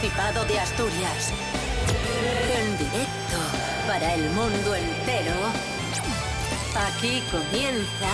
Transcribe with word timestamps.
Principado 0.00 0.44
de 0.46 0.58
Asturias. 0.58 1.32
En 2.56 2.78
directo 2.78 3.36
para 3.86 4.14
el 4.14 4.22
mundo 4.30 4.74
entero. 4.74 5.34
Aquí 6.88 7.22
comienza 7.30 8.08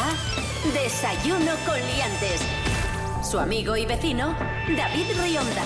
Desayuno 0.75 1.53
con 1.65 1.77
Liantes. 1.77 2.41
Su 3.23 3.39
amigo 3.39 3.77
y 3.77 3.87
vecino, 3.87 4.35
David 4.77 5.07
Rionda. 5.23 5.63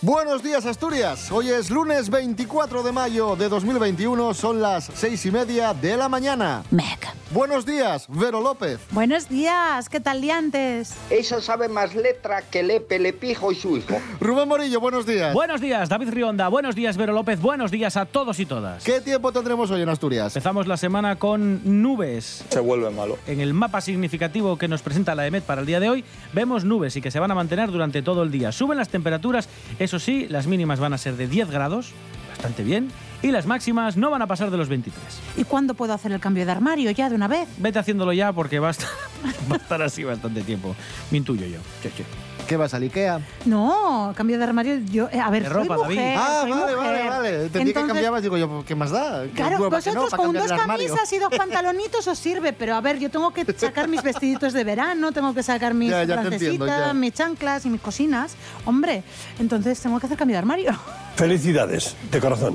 Buenos 0.00 0.42
días 0.44 0.64
Asturias, 0.64 1.32
hoy 1.32 1.48
es 1.48 1.70
lunes 1.70 2.08
24 2.08 2.84
de 2.84 2.92
mayo 2.92 3.34
de 3.34 3.48
2021, 3.48 4.32
son 4.32 4.62
las 4.62 4.90
seis 4.94 5.26
y 5.26 5.32
media 5.32 5.74
de 5.74 5.96
la 5.96 6.08
mañana. 6.08 6.62
Meg. 6.70 7.07
Buenos 7.30 7.66
días, 7.66 8.06
Vero 8.08 8.40
López. 8.40 8.80
Buenos 8.90 9.28
días, 9.28 9.90
¿qué 9.90 10.00
tal 10.00 10.22
liantes? 10.22 10.94
Esa 11.10 11.42
sabe 11.42 11.68
más 11.68 11.94
letra 11.94 12.40
que 12.40 12.62
Lepe, 12.62 12.98
Lepijo 12.98 13.52
y 13.52 13.54
su 13.54 13.76
hijo. 13.76 14.00
Rubén 14.18 14.48
Morillo, 14.48 14.80
buenos 14.80 15.04
días. 15.04 15.34
Buenos 15.34 15.60
días, 15.60 15.90
David 15.90 16.08
Rionda. 16.08 16.48
Buenos 16.48 16.74
días, 16.74 16.96
Vero 16.96 17.12
López. 17.12 17.38
Buenos 17.38 17.70
días 17.70 17.98
a 17.98 18.06
todos 18.06 18.40
y 18.40 18.46
todas. 18.46 18.82
¿Qué 18.82 19.02
tiempo 19.02 19.30
tendremos 19.30 19.70
hoy 19.70 19.82
en 19.82 19.90
Asturias? 19.90 20.34
Empezamos 20.34 20.66
la 20.66 20.78
semana 20.78 21.16
con 21.16 21.82
nubes. 21.82 22.46
Se 22.48 22.60
vuelve 22.60 22.88
malo. 22.88 23.18
En 23.26 23.40
el 23.40 23.52
mapa 23.52 23.82
significativo 23.82 24.56
que 24.56 24.66
nos 24.66 24.80
presenta 24.80 25.14
la 25.14 25.26
EMET 25.26 25.44
para 25.44 25.60
el 25.60 25.66
día 25.66 25.80
de 25.80 25.90
hoy, 25.90 26.04
vemos 26.32 26.64
nubes 26.64 26.96
y 26.96 27.02
que 27.02 27.10
se 27.10 27.20
van 27.20 27.30
a 27.30 27.34
mantener 27.34 27.70
durante 27.70 28.00
todo 28.00 28.22
el 28.22 28.30
día. 28.30 28.52
Suben 28.52 28.78
las 28.78 28.88
temperaturas, 28.88 29.50
eso 29.78 29.98
sí, 29.98 30.26
las 30.30 30.46
mínimas 30.46 30.80
van 30.80 30.94
a 30.94 30.98
ser 30.98 31.16
de 31.16 31.28
10 31.28 31.50
grados, 31.50 31.92
bastante 32.30 32.62
bien, 32.62 32.90
y 33.22 33.30
las 33.30 33.46
máximas 33.46 33.96
no 33.96 34.10
van 34.10 34.22
a 34.22 34.26
pasar 34.26 34.50
de 34.50 34.56
los 34.56 34.68
23. 34.68 35.02
¿Y 35.36 35.44
cuándo 35.44 35.74
puedo 35.74 35.92
hacer 35.92 36.12
el 36.12 36.20
cambio 36.20 36.46
de 36.46 36.52
armario 36.52 36.90
ya 36.92 37.08
de 37.08 37.14
una 37.16 37.28
vez? 37.28 37.48
Vete 37.58 37.78
haciéndolo 37.78 38.12
ya 38.12 38.32
porque 38.32 38.58
va 38.58 38.68
a 38.68 38.70
estar, 38.72 38.88
va 39.50 39.56
a 39.56 39.58
estar 39.58 39.82
así 39.82 40.04
bastante 40.04 40.42
tiempo. 40.42 40.74
Me 41.10 41.18
intuyo 41.18 41.46
yo. 41.46 41.58
Che, 41.82 41.90
che. 41.94 42.04
¿Qué 42.46 42.56
vas 42.56 42.72
al 42.72 42.82
Ikea? 42.84 43.20
No, 43.44 44.14
cambio 44.16 44.38
de 44.38 44.44
armario 44.44 44.76
yo... 44.90 45.10
eh, 45.12 45.20
a 45.20 45.28
ver, 45.28 45.42
De 45.42 45.50
soy 45.50 45.68
ropa, 45.68 45.76
mujer, 45.76 45.96
David. 45.96 46.14
ah, 46.18 46.38
soy 46.40 46.50
vale, 46.52 46.74
vale, 46.74 46.76
mujer. 46.98 47.10
vale. 47.10 47.28
Entendí 47.28 47.50
que 47.50 47.58
Entonces, 47.80 47.88
cambiabas, 47.92 48.22
digo 48.22 48.38
yo, 48.38 48.64
¿qué 48.66 48.74
más 48.74 48.90
da? 48.90 49.24
¿Qué 49.24 49.30
Claro, 49.32 49.58
hueva 49.58 49.82
que 49.82 49.92
no, 49.92 50.00
vosotros 50.00 50.10
para 50.10 50.22
con 50.22 50.32
dos 50.34 50.58
camisas 50.66 51.12
y 51.12 51.18
dos 51.18 51.28
pantalonitos 51.36 52.06
os 52.08 52.18
sirve, 52.18 52.54
pero 52.54 52.74
a 52.74 52.80
ver, 52.80 52.98
yo 52.98 53.10
tengo 53.10 53.32
que 53.34 53.44
sacar 53.54 53.86
mis 53.88 54.02
vestiditos 54.02 54.54
de 54.54 54.64
verano, 54.64 55.12
tengo 55.12 55.34
que 55.34 55.42
sacar 55.42 55.74
mis 55.74 55.90
Ya, 55.90 56.04
ya 56.04 56.22
entiendo, 56.22 56.66
ya. 56.66 56.94
mis 56.94 57.12
chanclas 57.12 57.66
y 57.66 57.68
mis 57.68 57.82
cocinas. 57.82 58.34
Hombre, 58.64 59.02
entonces 59.38 59.78
tengo 59.80 60.00
que 60.00 60.06
hacer 60.06 60.16
cambio 60.16 60.32
de 60.36 60.38
armario. 60.38 60.72
Felicidades, 61.16 61.96
de 62.10 62.18
corazón. 62.18 62.54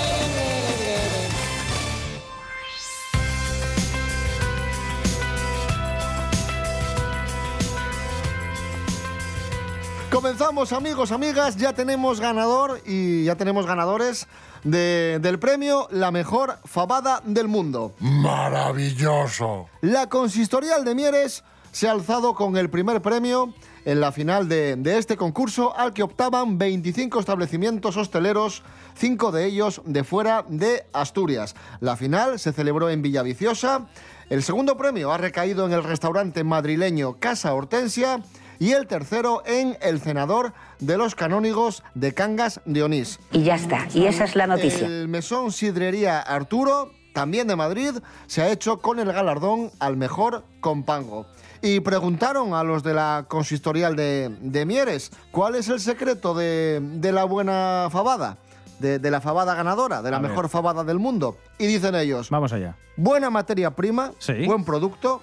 Comenzamos, 10.25 10.71
amigos, 10.71 11.11
amigas. 11.11 11.57
Ya 11.57 11.73
tenemos 11.73 12.19
ganador 12.21 12.79
y 12.85 13.23
ya 13.23 13.35
tenemos 13.35 13.65
ganadores 13.65 14.27
de- 14.63 15.17
del 15.19 15.39
premio 15.39 15.87
La 15.89 16.11
mejor 16.11 16.59
fabada 16.65 17.23
del 17.25 17.47
mundo. 17.47 17.95
Maravilloso. 17.99 19.65
La 19.81 20.09
consistorial 20.09 20.85
de 20.85 20.93
Mieres 20.93 21.43
se 21.71 21.87
ha 21.87 21.91
alzado 21.93 22.35
con 22.35 22.55
el 22.55 22.69
primer 22.69 23.01
premio 23.01 23.55
en 23.83 23.99
la 23.99 24.11
final 24.11 24.47
de, 24.47 24.75
de 24.75 24.99
este 24.99 25.17
concurso 25.17 25.75
al 25.75 25.91
que 25.91 26.03
optaban 26.03 26.59
25 26.59 27.19
establecimientos 27.19 27.97
hosteleros, 27.97 28.61
cinco 28.93 29.31
de 29.31 29.45
ellos 29.47 29.81
de 29.85 30.03
fuera 30.03 30.45
de 30.47 30.85
Asturias. 30.93 31.55
La 31.79 31.97
final 31.97 32.37
se 32.37 32.53
celebró 32.53 32.91
en 32.91 33.01
Villaviciosa. 33.01 33.87
El 34.29 34.43
segundo 34.43 34.77
premio 34.77 35.11
ha 35.11 35.17
recaído 35.17 35.65
en 35.65 35.71
el 35.73 35.83
restaurante 35.83 36.43
madrileño 36.43 37.17
Casa 37.19 37.55
Hortensia 37.55 38.21
y 38.61 38.73
el 38.73 38.85
tercero 38.85 39.41
en 39.47 39.75
el 39.81 39.99
cenador 39.99 40.53
de 40.79 40.95
los 40.95 41.15
canónigos 41.15 41.81
de 41.95 42.13
Cangas 42.13 42.61
de 42.65 42.83
Onís. 42.83 43.19
Y 43.31 43.41
ya 43.41 43.55
está, 43.55 43.87
y 43.91 44.05
esa 44.05 44.23
es 44.25 44.35
la 44.35 44.45
noticia. 44.45 44.85
El 44.85 45.07
mesón 45.07 45.51
Sidrería 45.51 46.19
Arturo, 46.19 46.91
también 47.11 47.47
de 47.47 47.55
Madrid, 47.55 47.93
se 48.27 48.43
ha 48.43 48.51
hecho 48.51 48.77
con 48.77 48.99
el 48.99 49.11
galardón 49.11 49.71
al 49.79 49.97
mejor 49.97 50.43
compango. 50.59 51.25
Y 51.63 51.79
preguntaron 51.79 52.53
a 52.53 52.63
los 52.63 52.83
de 52.83 52.93
la 52.93 53.25
consistorial 53.27 53.95
de, 53.95 54.29
de 54.41 54.65
Mieres 54.67 55.09
cuál 55.31 55.55
es 55.55 55.67
el 55.67 55.79
secreto 55.79 56.35
de, 56.35 56.79
de 56.83 57.11
la 57.11 57.23
buena 57.23 57.87
fabada, 57.91 58.37
de, 58.77 58.99
de 58.99 59.09
la 59.09 59.21
fabada 59.21 59.55
ganadora, 59.55 60.03
de 60.03 60.11
la 60.11 60.17
A 60.17 60.19
ver. 60.19 60.29
mejor 60.29 60.49
fabada 60.49 60.83
del 60.83 60.99
mundo. 60.99 61.35
Y 61.57 61.65
dicen 61.65 61.95
ellos, 61.95 62.29
Vamos 62.29 62.53
allá. 62.53 62.75
buena 62.95 63.31
materia 63.31 63.71
prima, 63.71 64.11
Sí. 64.19 64.45
buen 64.45 64.63
producto, 64.63 65.19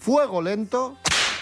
fuego 0.00 0.42
lento 0.42 0.96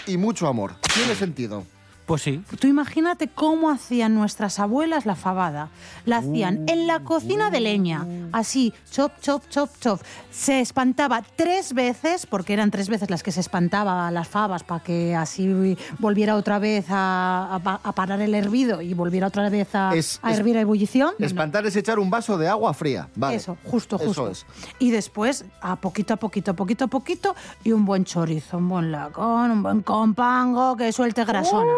y 0.07 0.17
mucho 0.17 0.47
amor. 0.47 0.75
Tiene 0.93 1.15
sentido. 1.15 1.65
Pues 2.05 2.21
sí. 2.21 2.43
Tú 2.59 2.67
imagínate 2.67 3.29
cómo 3.29 3.69
hacían 3.69 4.13
nuestras 4.13 4.59
abuelas 4.59 5.05
la 5.05 5.15
fabada. 5.15 5.69
La 6.05 6.17
hacían 6.17 6.65
en 6.67 6.85
la 6.85 6.99
cocina 6.99 7.49
de 7.49 7.61
leña, 7.61 8.05
así, 8.33 8.73
chop, 8.91 9.13
chop, 9.21 9.43
chop, 9.49 9.69
chop. 9.79 10.01
Se 10.29 10.59
espantaba 10.59 11.21
tres 11.37 11.73
veces, 11.73 12.25
porque 12.25 12.51
eran 12.51 12.71
tres 12.71 12.89
veces 12.89 13.09
las 13.09 13.23
que 13.23 13.31
se 13.31 13.39
espantaba 13.39 14.07
a 14.07 14.11
las 14.11 14.27
fabas 14.27 14.63
para 14.63 14.83
que 14.83 15.15
así 15.15 15.77
volviera 15.99 16.35
otra 16.35 16.59
vez 16.59 16.85
a, 16.89 17.55
a- 17.63 17.79
a 17.81 17.91
parar 17.93 18.19
el 18.21 18.35
hervido 18.35 18.81
y 18.81 18.93
volviera 18.93 19.27
otra 19.27 19.49
vez 19.49 19.73
a, 19.73 19.95
Es- 19.95 20.19
a 20.23 20.31
es- 20.31 20.39
hervir 20.39 20.57
a 20.57 20.61
ebullición. 20.61 21.13
Espantar 21.19 21.65
es 21.65 21.75
echar 21.77 21.99
un 21.99 22.09
vaso 22.09 22.37
de 22.37 22.49
agua 22.49 22.73
fría. 22.73 23.07
Vale. 23.15 23.35
Eso, 23.37 23.57
justo, 23.63 23.95
Eso 23.95 24.05
justo. 24.07 24.29
es. 24.29 24.45
Y 24.79 24.91
después, 24.91 25.45
a 25.61 25.77
poquito 25.77 26.13
a 26.15 26.17
poquito, 26.17 26.53
poquito 26.53 26.83
a 26.83 26.87
poquito, 26.87 27.33
y 27.63 27.71
un 27.71 27.85
buen 27.85 28.03
chorizo, 28.03 28.57
un 28.57 28.67
buen 28.67 28.91
lacón, 28.91 29.51
un 29.51 29.63
buen 29.63 29.81
compango 29.83 30.75
que 30.75 30.91
suelte 30.91 31.23
grasona. 31.23 31.71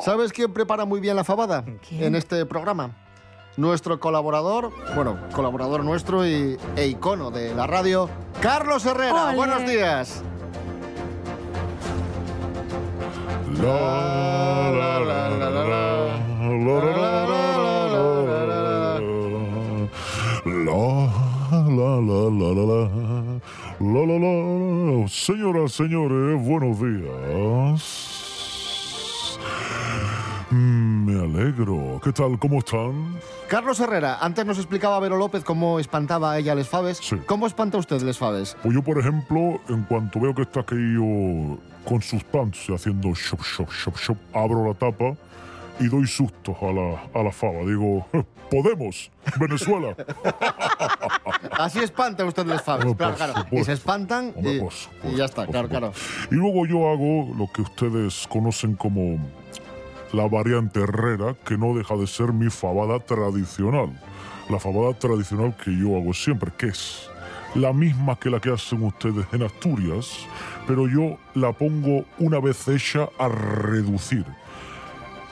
¿Sabes 0.00 0.32
quién 0.32 0.52
prepara 0.52 0.84
muy 0.84 1.00
bien 1.00 1.16
la 1.16 1.24
fabada 1.24 1.64
¿Quién? 1.88 2.04
en 2.04 2.14
este 2.14 2.44
programa? 2.46 2.96
Nuestro 3.56 3.98
colaborador, 3.98 4.70
bueno, 4.94 5.18
colaborador 5.34 5.84
nuestro 5.84 6.24
y, 6.24 6.56
e 6.76 6.86
icono 6.86 7.32
de 7.32 7.54
la 7.54 7.66
radio, 7.66 8.08
Carlos 8.40 8.86
Herrera. 8.86 9.26
Ole. 9.30 9.36
Buenos 9.36 9.66
días. 9.66 10.22
La, 13.60 14.70
la, 14.70 15.00
la, 15.00 15.50
la, 15.50 16.08
¿Qué 31.58 32.12
tal? 32.12 32.38
¿Cómo 32.38 32.60
están? 32.60 33.18
Carlos 33.48 33.80
Herrera, 33.80 34.18
antes 34.20 34.46
nos 34.46 34.58
explicaba 34.58 35.00
Vero 35.00 35.16
López 35.16 35.42
cómo 35.42 35.80
espantaba 35.80 36.30
a 36.30 36.38
ella 36.38 36.54
les 36.54 36.68
faves. 36.68 36.98
Sí. 36.98 37.16
¿Cómo 37.26 37.48
espanta 37.48 37.78
usted 37.78 38.00
les 38.02 38.16
faves? 38.16 38.56
Pues 38.62 38.76
yo, 38.76 38.82
por 38.82 38.96
ejemplo, 38.96 39.60
en 39.68 39.82
cuanto 39.82 40.20
veo 40.20 40.32
que 40.36 40.42
está 40.42 40.60
aquello 40.60 41.58
con 41.84 42.00
sustancia 42.00 42.76
haciendo 42.76 43.08
shop, 43.12 43.40
shop, 43.42 43.70
shop, 43.72 43.96
shop, 43.96 44.16
abro 44.32 44.68
la 44.68 44.74
tapa 44.74 45.16
y 45.80 45.88
doy 45.88 46.06
sustos 46.06 46.54
a 46.62 46.66
la, 46.66 47.02
a 47.12 47.24
la 47.24 47.32
fava. 47.32 47.64
Digo, 47.66 48.06
Podemos, 48.50 49.10
Venezuela. 49.38 49.94
Así 51.58 51.80
espanta 51.80 52.24
usted 52.24 52.46
les 52.46 52.62
faves. 52.62 52.94
Claro, 52.94 53.14
claro. 53.14 53.46
Y 53.50 53.62
se 53.64 53.72
espantan 53.72 54.32
Hombre, 54.34 54.62
y, 55.04 55.16
ya 55.16 55.26
está, 55.26 55.46
claro, 55.46 55.68
claro. 55.68 55.92
Y 56.30 56.34
luego 56.34 56.66
yo 56.66 56.88
hago 56.88 57.34
lo 57.36 57.50
que 57.52 57.62
ustedes 57.62 58.26
conocen 58.28 58.74
como 58.74 59.18
la 60.12 60.26
variante 60.28 60.80
Herrera, 60.80 61.34
que 61.44 61.56
no 61.56 61.74
deja 61.74 61.96
de 61.96 62.06
ser 62.06 62.32
mi 62.32 62.50
fabada 62.50 62.98
tradicional. 63.00 63.90
La 64.48 64.58
fabada 64.58 64.94
tradicional 64.94 65.54
que 65.62 65.76
yo 65.76 65.96
hago 65.96 66.14
siempre, 66.14 66.50
que 66.56 66.68
es 66.68 67.08
la 67.54 67.72
misma 67.72 68.16
que 68.16 68.30
la 68.30 68.40
que 68.40 68.50
hacen 68.50 68.82
ustedes 68.82 69.26
en 69.32 69.42
Asturias, 69.42 70.26
pero 70.66 70.88
yo 70.88 71.18
la 71.34 71.52
pongo 71.52 72.04
una 72.18 72.40
vez 72.40 72.66
hecha 72.68 73.08
a 73.18 73.28
reducir. 73.28 74.24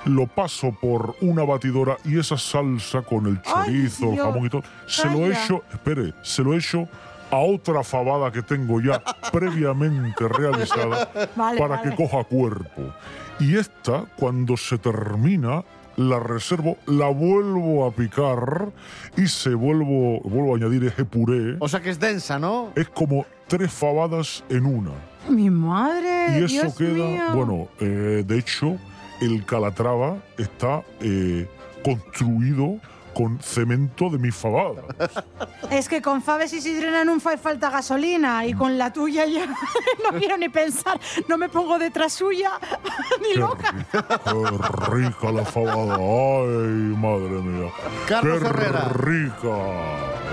Lo 0.04 0.26
paso 0.26 0.72
por 0.80 1.16
una 1.20 1.42
batidora 1.42 1.96
y 2.04 2.18
esa 2.18 2.38
salsa 2.38 3.02
con 3.02 3.26
el 3.26 3.42
chorizo, 3.42 4.12
el 4.12 4.18
jamón 4.18 4.46
y 4.46 4.48
todo, 4.48 4.62
se 4.86 5.10
lo 5.10 5.26
echo, 5.26 5.64
espere, 5.72 6.14
se 6.22 6.42
lo 6.42 6.54
echo 6.54 6.88
a 7.30 7.38
otra 7.38 7.82
fabada 7.82 8.30
que 8.30 8.42
tengo 8.42 8.80
ya 8.80 9.02
previamente 9.32 10.28
realizada 10.28 11.10
Vale, 11.34 11.58
para 11.58 11.76
vale. 11.76 11.90
que 11.90 11.96
coja 11.96 12.22
cuerpo. 12.24 12.94
Y 13.38 13.56
esta, 13.56 14.04
cuando 14.16 14.56
se 14.56 14.78
termina, 14.78 15.64
la 15.96 16.18
reservo, 16.20 16.78
la 16.86 17.08
vuelvo 17.08 17.86
a 17.86 17.90
picar 17.90 18.72
y 19.16 19.26
se 19.26 19.54
vuelvo, 19.54 20.20
vuelvo 20.20 20.54
a 20.54 20.56
añadir 20.56 20.84
ese 20.84 21.04
puré. 21.04 21.56
O 21.60 21.68
sea 21.68 21.80
que 21.80 21.90
es 21.90 22.00
densa, 22.00 22.38
¿no? 22.38 22.72
Es 22.76 22.88
como 22.88 23.26
tres 23.46 23.72
fabadas 23.72 24.44
en 24.48 24.66
una. 24.66 24.92
Mi 25.28 25.50
madre. 25.50 26.38
Y 26.40 26.44
eso 26.44 26.62
Dios 26.62 26.76
queda, 26.76 26.92
mío. 26.92 27.22
bueno, 27.34 27.68
eh, 27.80 28.24
de 28.26 28.38
hecho, 28.38 28.76
el 29.20 29.44
Calatrava 29.44 30.18
está 30.38 30.82
eh, 31.00 31.48
construido 31.82 32.78
con 33.16 33.38
cemento 33.40 34.10
de 34.10 34.18
mi 34.18 34.30
fabada. 34.30 34.82
Es 35.70 35.88
que 35.88 36.02
con 36.02 36.20
Faves 36.22 36.52
y 36.52 36.60
Sidrena 36.60 37.02
no 37.04 37.18
fai 37.18 37.38
falta 37.38 37.70
gasolina 37.70 38.44
y 38.44 38.52
con 38.52 38.76
la 38.76 38.92
tuya 38.92 39.24
ya 39.24 39.46
no 40.04 40.18
quiero 40.18 40.36
ni 40.36 40.48
pensar, 40.50 41.00
no 41.28 41.38
me 41.38 41.48
pongo 41.48 41.78
detrás 41.78 42.12
suya 42.12 42.52
ni 43.22 43.32
Qué 43.32 43.38
loca. 43.38 43.72
rica, 43.72 44.20
qué 44.22 44.90
rica 44.90 45.32
la 45.32 45.44
fabada. 45.44 45.96
Ay, 45.96 46.94
madre 47.04 47.40
mía. 47.42 47.70
Carlos 48.06 48.38
qué 48.40 48.46
Herrera. 48.46 48.88
rica. 48.92 49.56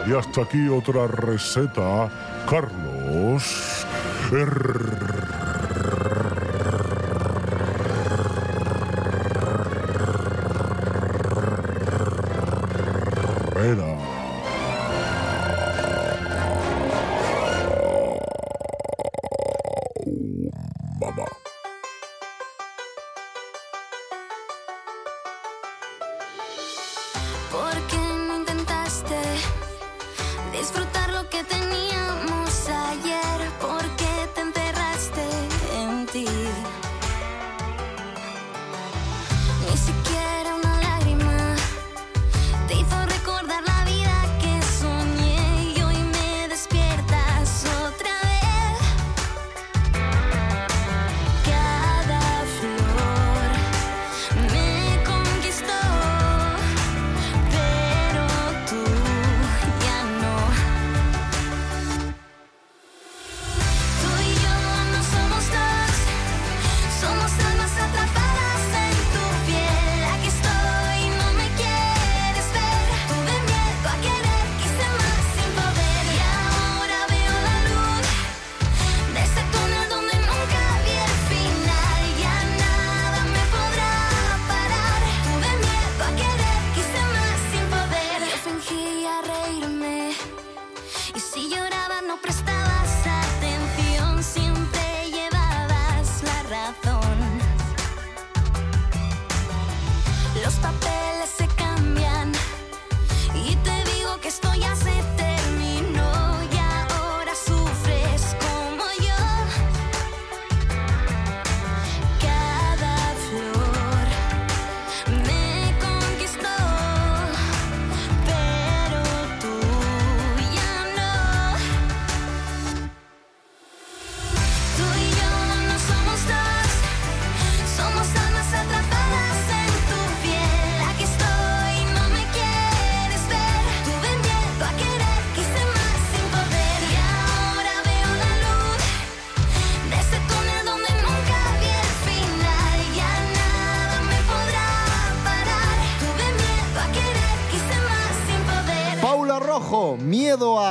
Y 0.08 0.14
hasta 0.14 0.42
aquí 0.42 0.68
otra 0.68 1.08
receta. 1.08 2.10
Carlos. 2.50 3.86
Herrera. 4.32 5.03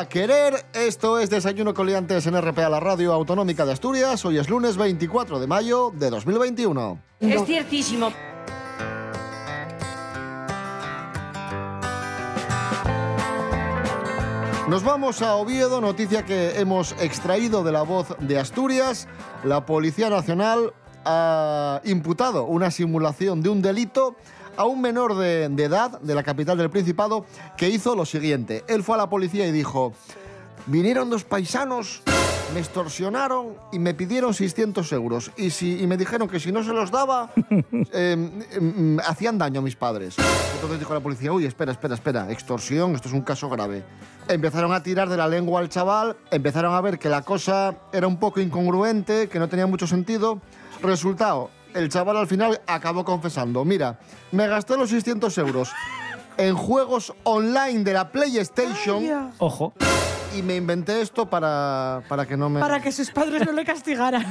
A 0.02 0.08
querer. 0.08 0.64
Esto 0.74 1.20
es 1.20 1.30
Desayuno 1.30 1.74
con 1.74 1.86
Liantes 1.86 2.26
en 2.26 2.40
RPA, 2.40 2.68
la 2.68 2.80
radio 2.80 3.12
autonómica 3.12 3.64
de 3.64 3.70
Asturias. 3.70 4.24
Hoy 4.24 4.36
es 4.36 4.48
lunes 4.50 4.76
24 4.76 5.38
de 5.38 5.46
mayo 5.46 5.92
de 5.94 6.10
2021. 6.10 6.98
Es 7.20 7.44
ciertísimo. 7.44 8.10
Nos 14.68 14.82
vamos 14.82 15.22
a 15.22 15.36
Oviedo, 15.36 15.80
noticia 15.80 16.24
que 16.24 16.58
hemos 16.58 16.96
extraído 17.00 17.62
de 17.62 17.70
la 17.70 17.82
voz 17.82 18.16
de 18.18 18.40
Asturias. 18.40 19.06
La 19.44 19.64
Policía 19.66 20.10
Nacional 20.10 20.72
ha 21.04 21.80
imputado 21.84 22.46
una 22.46 22.72
simulación 22.72 23.40
de 23.40 23.50
un 23.50 23.62
delito 23.62 24.16
a 24.56 24.64
un 24.64 24.80
menor 24.80 25.16
de, 25.16 25.48
de 25.48 25.64
edad 25.64 26.00
de 26.00 26.14
la 26.14 26.22
capital 26.22 26.58
del 26.58 26.70
Principado 26.70 27.24
que 27.56 27.68
hizo 27.68 27.94
lo 27.94 28.04
siguiente. 28.04 28.64
Él 28.68 28.82
fue 28.82 28.94
a 28.94 28.98
la 28.98 29.10
policía 29.10 29.46
y 29.46 29.52
dijo, 29.52 29.92
vinieron 30.66 31.10
dos 31.10 31.24
paisanos, 31.24 32.02
me 32.54 32.60
extorsionaron 32.60 33.54
y 33.72 33.78
me 33.78 33.94
pidieron 33.94 34.34
600 34.34 34.92
euros. 34.92 35.30
Y, 35.36 35.50
si, 35.50 35.80
y 35.80 35.86
me 35.86 35.96
dijeron 35.96 36.28
que 36.28 36.38
si 36.38 36.52
no 36.52 36.62
se 36.62 36.72
los 36.72 36.90
daba, 36.90 37.30
eh, 37.92 38.16
mm, 38.60 38.98
hacían 39.00 39.38
daño 39.38 39.60
a 39.60 39.62
mis 39.62 39.76
padres. 39.76 40.16
Entonces 40.54 40.78
dijo 40.78 40.94
la 40.94 41.00
policía, 41.00 41.32
uy, 41.32 41.46
espera, 41.46 41.72
espera, 41.72 41.94
espera, 41.94 42.30
extorsión, 42.30 42.94
esto 42.94 43.08
es 43.08 43.14
un 43.14 43.22
caso 43.22 43.48
grave. 43.48 43.82
Empezaron 44.28 44.72
a 44.72 44.82
tirar 44.82 45.08
de 45.08 45.16
la 45.16 45.26
lengua 45.26 45.60
al 45.60 45.68
chaval, 45.68 46.16
empezaron 46.30 46.74
a 46.74 46.80
ver 46.80 46.98
que 46.98 47.08
la 47.08 47.22
cosa 47.22 47.74
era 47.92 48.06
un 48.06 48.18
poco 48.18 48.40
incongruente, 48.40 49.28
que 49.28 49.38
no 49.38 49.48
tenía 49.48 49.66
mucho 49.66 49.86
sentido. 49.86 50.40
Resultado, 50.82 51.50
el 51.74 51.88
chaval 51.88 52.16
al 52.16 52.26
final 52.26 52.60
acabó 52.66 53.04
confesando, 53.04 53.64
mira, 53.64 53.98
me 54.30 54.46
gasté 54.46 54.76
los 54.76 54.90
600 54.90 55.36
euros 55.38 55.70
en 56.36 56.54
juegos 56.54 57.12
online 57.24 57.84
de 57.84 57.92
la 57.92 58.10
PlayStation 58.10 59.32
Ojo. 59.38 59.74
y 60.36 60.42
me 60.42 60.56
inventé 60.56 61.00
esto 61.00 61.28
para, 61.28 62.02
para 62.08 62.26
que 62.26 62.36
no 62.36 62.48
me... 62.48 62.60
Para 62.60 62.80
que 62.80 62.92
sus 62.92 63.10
padres 63.10 63.44
no 63.46 63.52
le 63.52 63.64
castigaran. 63.64 64.24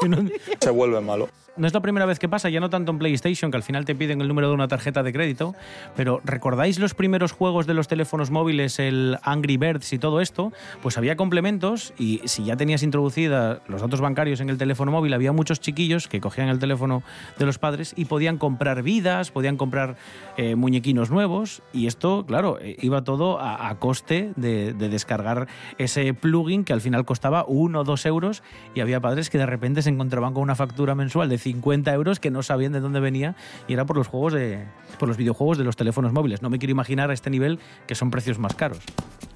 Se 0.60 0.70
vuelve 0.70 1.00
malo. 1.00 1.28
No 1.60 1.66
es 1.66 1.74
la 1.74 1.80
primera 1.82 2.06
vez 2.06 2.18
que 2.18 2.26
pasa, 2.26 2.48
ya 2.48 2.58
no 2.58 2.70
tanto 2.70 2.90
en 2.90 2.98
PlayStation, 2.98 3.50
que 3.50 3.58
al 3.58 3.62
final 3.62 3.84
te 3.84 3.94
piden 3.94 4.22
el 4.22 4.28
número 4.28 4.48
de 4.48 4.54
una 4.54 4.66
tarjeta 4.66 5.02
de 5.02 5.12
crédito, 5.12 5.54
pero 5.94 6.22
¿recordáis 6.24 6.78
los 6.78 6.94
primeros 6.94 7.32
juegos 7.32 7.66
de 7.66 7.74
los 7.74 7.86
teléfonos 7.86 8.30
móviles, 8.30 8.78
el 8.78 9.18
Angry 9.24 9.58
Birds 9.58 9.92
y 9.92 9.98
todo 9.98 10.22
esto? 10.22 10.54
Pues 10.80 10.96
había 10.96 11.16
complementos 11.16 11.92
y 11.98 12.22
si 12.24 12.44
ya 12.44 12.56
tenías 12.56 12.82
introducida 12.82 13.60
los 13.68 13.82
datos 13.82 14.00
bancarios 14.00 14.40
en 14.40 14.48
el 14.48 14.56
teléfono 14.56 14.90
móvil, 14.90 15.12
había 15.12 15.32
muchos 15.32 15.60
chiquillos 15.60 16.08
que 16.08 16.18
cogían 16.18 16.48
el 16.48 16.58
teléfono 16.58 17.02
de 17.38 17.44
los 17.44 17.58
padres 17.58 17.92
y 17.94 18.06
podían 18.06 18.38
comprar 18.38 18.82
vidas, 18.82 19.30
podían 19.30 19.58
comprar 19.58 19.96
eh, 20.38 20.54
muñequinos 20.54 21.10
nuevos 21.10 21.60
y 21.74 21.88
esto, 21.88 22.24
claro, 22.24 22.58
eh, 22.58 22.78
iba 22.80 23.04
todo 23.04 23.38
a, 23.38 23.78
coste 23.78 24.32
de, 24.36 24.72
de 24.72 24.88
descargar 24.88 25.46
ese 25.76 26.14
plugin 26.14 26.64
que 26.64 26.72
al 26.72 26.80
final 26.80 27.04
costaba 27.04 27.44
uno 27.46 27.80
o 27.80 27.84
dos 27.84 28.06
euros 28.06 28.42
y 28.74 28.80
había 28.80 28.98
padres 29.00 29.28
que 29.28 29.36
de 29.36 29.44
repente 29.44 29.82
se 29.82 29.90
encontraban 29.90 30.32
con 30.32 30.42
una 30.42 30.54
factura 30.54 30.94
mensual 30.94 31.28
de 31.28 31.36
50 31.52 31.92
euros 31.92 32.20
que 32.20 32.30
no 32.30 32.42
sabían 32.42 32.72
de 32.72 32.80
dónde 32.80 33.00
venía 33.00 33.34
y 33.66 33.72
era 33.72 33.84
por 33.84 33.96
los 33.96 34.06
juegos 34.06 34.32
de 34.32 34.64
por 34.98 35.08
los 35.08 35.16
videojuegos 35.16 35.58
de 35.58 35.64
los 35.64 35.76
teléfonos 35.76 36.12
móviles. 36.12 36.42
No 36.42 36.50
me 36.50 36.58
quiero 36.58 36.72
imaginar 36.72 37.10
a 37.10 37.14
este 37.14 37.30
nivel 37.30 37.58
que 37.86 37.94
son 37.94 38.10
precios 38.10 38.38
más 38.38 38.54
caros. 38.54 38.80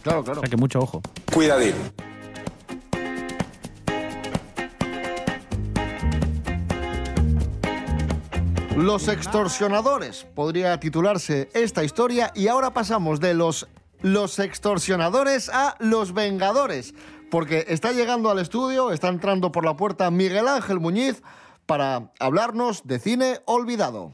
Claro, 0.02 0.22
claro. 0.22 0.40
O 0.40 0.42
sea 0.42 0.50
que 0.50 0.56
mucho 0.56 0.78
ojo. 0.80 1.02
Cuidadín. 1.32 1.74
Los 8.76 9.06
extorsionadores, 9.06 10.26
podría 10.34 10.78
titularse 10.80 11.48
esta 11.54 11.84
historia, 11.84 12.32
y 12.34 12.48
ahora 12.48 12.74
pasamos 12.74 13.20
de 13.20 13.32
los, 13.32 13.68
los 14.02 14.40
extorsionadores 14.40 15.48
a 15.48 15.76
los 15.78 16.12
vengadores, 16.12 16.92
porque 17.30 17.66
está 17.68 17.92
llegando 17.92 18.30
al 18.30 18.40
estudio, 18.40 18.90
está 18.90 19.08
entrando 19.08 19.52
por 19.52 19.64
la 19.64 19.76
puerta 19.76 20.10
Miguel 20.10 20.48
Ángel 20.48 20.80
Muñiz, 20.80 21.22
para 21.66 22.12
hablarnos 22.18 22.86
de 22.86 22.98
cine 22.98 23.40
olvidado. 23.44 24.12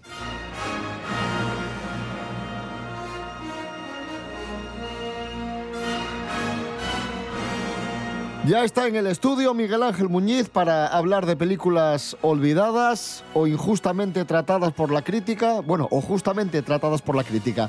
Ya 8.47 8.65
está 8.65 8.89
en 8.89 8.97
el 8.97 9.07
estudio 9.07 9.53
Miguel 9.53 9.83
Ángel 9.83 10.09
Muñiz 10.09 10.49
para 10.49 10.87
hablar 10.87 11.27
de 11.27 11.37
películas 11.37 12.17
olvidadas 12.23 13.23
o 13.35 13.47
injustamente 13.47 14.25
tratadas 14.25 14.73
por 14.73 14.91
la 14.91 15.03
crítica, 15.03 15.61
bueno, 15.61 15.87
o 15.91 16.01
justamente 16.01 16.63
tratadas 16.63 17.03
por 17.03 17.15
la 17.15 17.23
crítica, 17.23 17.69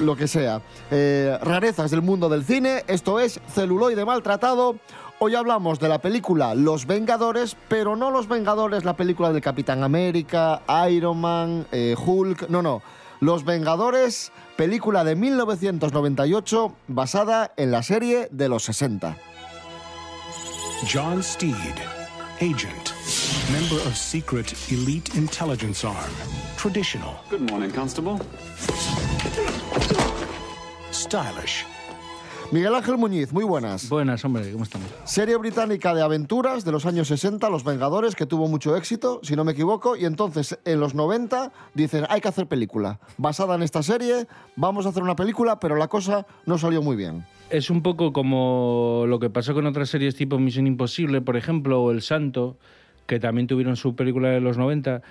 lo 0.00 0.16
que 0.16 0.26
sea. 0.26 0.62
Eh, 0.90 1.38
rarezas 1.42 1.90
del 1.90 2.00
mundo 2.00 2.30
del 2.30 2.44
cine, 2.44 2.82
esto 2.88 3.20
es 3.20 3.40
celuloide 3.54 4.06
maltratado. 4.06 4.76
Hoy 5.18 5.34
hablamos 5.34 5.80
de 5.80 5.88
la 5.88 6.02
película 6.02 6.54
Los 6.54 6.86
Vengadores, 6.86 7.56
pero 7.68 7.96
no 7.96 8.10
Los 8.10 8.28
Vengadores, 8.28 8.84
la 8.84 8.96
película 8.96 9.32
del 9.32 9.40
Capitán 9.40 9.82
América, 9.82 10.60
Iron 10.90 11.18
Man, 11.18 11.66
eh, 11.72 11.96
Hulk, 11.96 12.50
no, 12.50 12.60
no. 12.60 12.82
Los 13.20 13.46
Vengadores, 13.46 14.30
película 14.56 15.04
de 15.04 15.16
1998 15.16 16.74
basada 16.88 17.50
en 17.56 17.70
la 17.70 17.82
serie 17.82 18.28
de 18.30 18.50
los 18.50 18.64
60. 18.64 19.16
John 20.92 21.22
Steed, 21.22 21.54
agent, 22.42 22.90
member 23.50 23.78
of 23.86 23.96
secret 23.96 24.54
elite 24.70 25.16
intelligence 25.16 25.86
arm, 25.86 25.96
traditional. 26.58 27.14
Good 27.30 27.50
morning, 27.50 27.70
Constable. 27.70 28.18
Stylish. 30.92 31.64
Miguel 32.52 32.74
Ángel 32.76 32.96
Muñiz, 32.96 33.32
muy 33.32 33.44
buenas. 33.44 33.88
Buenas, 33.88 34.24
hombre, 34.24 34.52
¿cómo 34.52 34.62
estamos? 34.62 34.88
Serie 35.04 35.36
británica 35.36 35.94
de 35.94 36.02
aventuras 36.02 36.64
de 36.64 36.70
los 36.70 36.86
años 36.86 37.08
60, 37.08 37.50
Los 37.50 37.64
Vengadores, 37.64 38.14
que 38.14 38.24
tuvo 38.24 38.46
mucho 38.46 38.76
éxito, 38.76 39.18
si 39.24 39.34
no 39.34 39.42
me 39.42 39.52
equivoco, 39.52 39.96
y 39.96 40.04
entonces 40.04 40.56
en 40.64 40.78
los 40.78 40.94
90 40.94 41.50
dicen, 41.74 42.04
hay 42.08 42.20
que 42.20 42.28
hacer 42.28 42.46
película. 42.46 43.00
Basada 43.18 43.56
en 43.56 43.62
esta 43.62 43.82
serie, 43.82 44.28
vamos 44.54 44.86
a 44.86 44.90
hacer 44.90 45.02
una 45.02 45.16
película, 45.16 45.58
pero 45.58 45.74
la 45.74 45.88
cosa 45.88 46.24
no 46.46 46.56
salió 46.56 46.82
muy 46.82 46.94
bien. 46.94 47.26
Es 47.50 47.68
un 47.68 47.82
poco 47.82 48.12
como 48.12 49.04
lo 49.08 49.18
que 49.18 49.28
pasó 49.28 49.52
con 49.52 49.66
otras 49.66 49.88
series 49.88 50.14
tipo 50.14 50.38
Misión 50.38 50.68
Imposible, 50.68 51.20
por 51.20 51.36
ejemplo, 51.36 51.82
o 51.82 51.90
El 51.90 52.00
Santo, 52.00 52.56
que 53.06 53.18
también 53.18 53.48
tuvieron 53.48 53.74
su 53.74 53.96
película 53.96 54.28
de 54.30 54.40
los 54.40 54.56
90. 54.56 55.02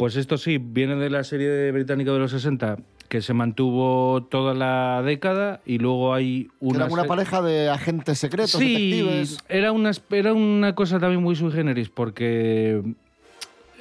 Pues 0.00 0.16
esto 0.16 0.38
sí, 0.38 0.56
viene 0.56 0.96
de 0.96 1.10
la 1.10 1.22
serie 1.24 1.70
británica 1.72 2.10
de 2.10 2.18
los 2.18 2.30
60, 2.30 2.78
que 3.10 3.20
se 3.20 3.34
mantuvo 3.34 4.22
toda 4.30 4.54
la 4.54 5.02
década 5.04 5.60
y 5.66 5.76
luego 5.76 6.14
hay 6.14 6.48
una... 6.58 6.86
Era 6.86 6.94
una 6.94 7.04
pareja 7.04 7.42
de 7.42 7.68
agentes 7.68 8.18
secretos, 8.18 8.52
sí, 8.52 8.92
detectives. 8.92 9.38
Era 9.50 9.72
una, 9.72 9.90
era 10.08 10.32
una 10.32 10.74
cosa 10.74 10.98
también 10.98 11.22
muy 11.22 11.36
sui 11.36 11.52
generis 11.52 11.90
porque 11.90 12.82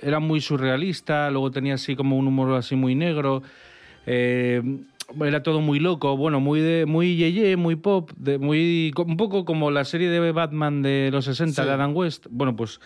era 0.02 0.20
muy 0.20 0.42
surrealista, 0.42 1.30
luego 1.32 1.52
tenía 1.52 1.76
así 1.76 1.96
como 1.96 2.18
un 2.18 2.28
humor 2.28 2.54
así 2.56 2.76
muy 2.76 2.96
negro, 2.96 3.42
eh, 4.06 4.62
era 5.22 5.42
todo 5.42 5.62
muy 5.62 5.80
loco, 5.80 6.18
bueno, 6.18 6.42
muy 6.42 6.60
de 6.60 6.86
muy 6.86 7.16
yeye, 7.16 7.56
muy 7.56 7.78
pop, 7.78 8.12
de, 8.18 8.40
muy 8.40 8.92
un 8.98 9.16
poco 9.16 9.46
como 9.46 9.72
la 9.72 9.86
serie 9.86 10.10
de 10.10 10.34
Batman 10.34 10.82
de 10.82 11.12
los 11.14 11.24
60 11.24 11.62
Sí. 11.62 11.66
de 11.66 11.74
Adam 11.74 11.96
West, 11.96 12.28
bueno, 12.30 12.58
pues 12.58 12.82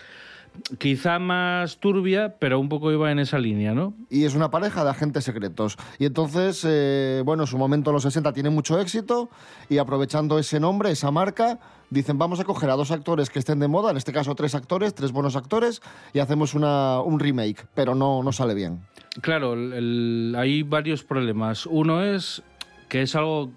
quizá 0.77 1.19
más 1.19 1.77
turbia, 1.77 2.35
pero 2.39 2.59
un 2.59 2.69
poco 2.69 2.91
iba 2.91 3.11
en 3.11 3.19
esa 3.19 3.37
línea, 3.39 3.73
¿no? 3.73 3.93
y 4.09 4.25
es 4.25 4.35
una 4.35 4.49
pareja 4.51 4.83
de 4.83 4.89
agentes 4.91 5.23
secretos. 5.23 5.77
Y 5.99 6.05
entonces, 6.05 6.63
eh, 6.67 7.21
bueno, 7.25 7.43
en 7.43 7.47
su 7.47 7.57
momento 7.57 7.91
los 7.91 8.03
60 8.03 8.33
tiene 8.33 8.49
mucho 8.49 8.79
éxito 8.79 9.29
y 9.69 9.77
aprovechando 9.79 10.37
ese 10.39 10.59
nombre, 10.59 10.91
esa 10.91 11.11
marca, 11.11 11.59
dicen 11.89 12.17
vamos 12.17 12.39
a 12.39 12.43
coger 12.43 12.69
a 12.69 12.75
dos 12.75 12.91
actores 12.91 13.29
que 13.29 13.39
estén 13.39 13.59
de 13.59 13.67
moda, 13.67 13.91
en 13.91 13.97
este 13.97 14.13
caso 14.13 14.35
tres 14.35 14.55
actores, 14.55 14.93
tres 14.95 15.11
buenos 15.11 15.35
actores, 15.35 15.81
y 16.13 16.19
hacemos 16.19 16.53
una, 16.53 16.99
un 17.01 17.19
remake, 17.19 17.65
pero 17.73 17.95
no, 17.95 18.21
no 18.23 18.31
sale 18.31 18.53
bien. 18.53 18.79
Claro, 19.21 19.53
el- 19.53 20.35
hay 20.37 20.63
varios 20.63 21.03
problemas. 21.03 21.65
Uno 21.65 22.03
es 22.03 22.41
que 22.89 23.01
es 23.03 23.15
algo 23.15 23.51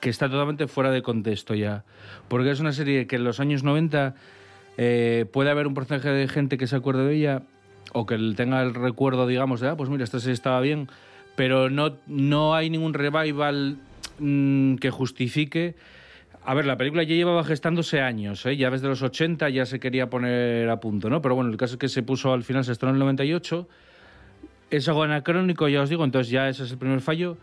que 0.00 0.10
está 0.10 0.28
totalmente 0.28 0.66
fuera 0.68 0.90
de 0.90 1.02
contexto 1.02 1.54
ya. 1.54 1.84
Porque 2.28 2.50
es 2.50 2.60
una 2.60 2.72
serie 2.72 3.06
que 3.06 3.16
en 3.16 3.24
los 3.24 3.40
años 3.40 3.62
90 3.62 4.14
eh, 4.76 5.26
puede 5.32 5.50
haber 5.50 5.66
un 5.66 5.74
porcentaje 5.74 6.08
de 6.10 6.28
gente 6.28 6.58
que 6.58 6.66
se 6.66 6.76
acuerde 6.76 7.04
de 7.06 7.14
ella 7.16 7.42
o 7.92 8.06
que 8.06 8.16
tenga 8.36 8.62
el 8.62 8.74
recuerdo, 8.74 9.26
digamos, 9.26 9.60
de, 9.60 9.68
ah, 9.68 9.76
pues 9.76 9.88
mira, 9.90 10.04
esta 10.04 10.18
serie 10.20 10.34
estaba 10.34 10.60
bien, 10.60 10.88
pero 11.36 11.70
no, 11.70 11.96
no 12.06 12.54
hay 12.54 12.70
ningún 12.70 12.94
revival 12.94 13.76
mm, 14.18 14.76
que 14.76 14.90
justifique. 14.90 15.74
A 16.44 16.54
ver, 16.54 16.66
la 16.66 16.76
película 16.76 17.02
ya 17.04 17.14
llevaba 17.14 17.42
gestándose 17.44 18.00
años, 18.00 18.44
¿eh? 18.46 18.56
ya 18.56 18.70
desde 18.70 18.88
los 18.88 19.00
80 19.02 19.48
ya 19.48 19.64
se 19.64 19.80
quería 19.80 20.10
poner 20.10 20.68
a 20.68 20.78
punto, 20.80 21.08
¿no? 21.08 21.22
Pero 21.22 21.34
bueno, 21.36 21.50
el 21.50 21.56
caso 21.56 21.74
es 21.74 21.78
que 21.78 21.88
se 21.88 22.02
puso 22.02 22.32
al 22.32 22.42
final, 22.42 22.64
se 22.64 22.72
estrenó 22.72 22.90
en 22.90 22.96
el 22.96 23.00
98 23.00 23.68
es 24.70 24.88
algo 24.88 25.04
anacrónico, 25.04 25.68
ya 25.68 25.82
os 25.82 25.88
digo, 25.90 26.04
entonces 26.04 26.30
ya 26.32 26.48
ese 26.48 26.64
es 26.64 26.72
el 26.72 26.78
primer 26.78 27.00
fallo. 27.00 27.36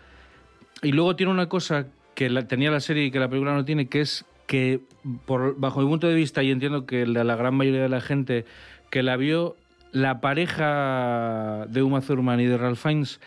Y 0.83 0.91
luego 0.91 1.15
tiene 1.15 1.31
una 1.31 1.47
cosa 1.47 1.85
que 2.13 2.29
la- 2.29 2.45
tenía 2.45 2.71
la 2.71 2.81
serie 2.81 3.05
y 3.05 3.11
que 3.11 3.19
la 3.19 3.29
película 3.29 3.53
no 3.53 3.63
tiene, 3.63 3.87
que 3.87 4.01
es 4.01 4.25
que, 4.51 4.81
por, 5.25 5.57
bajo 5.57 5.79
mi 5.79 5.87
punto 5.87 6.09
de 6.09 6.13
vista, 6.13 6.43
y 6.43 6.51
entiendo 6.51 6.85
que 6.85 7.05
la, 7.05 7.23
la 7.23 7.37
gran 7.37 7.55
mayoría 7.55 7.83
de 7.83 7.87
la 7.87 8.01
gente 8.01 8.43
que 8.89 9.01
la 9.01 9.15
vio, 9.15 9.55
la 9.93 10.19
pareja 10.19 11.67
de 11.69 11.81
Uma 11.81 12.01
Thurman 12.01 12.41
y 12.41 12.47
de 12.47 12.57
Ralph 12.57 12.77
Fiennes 12.77 13.21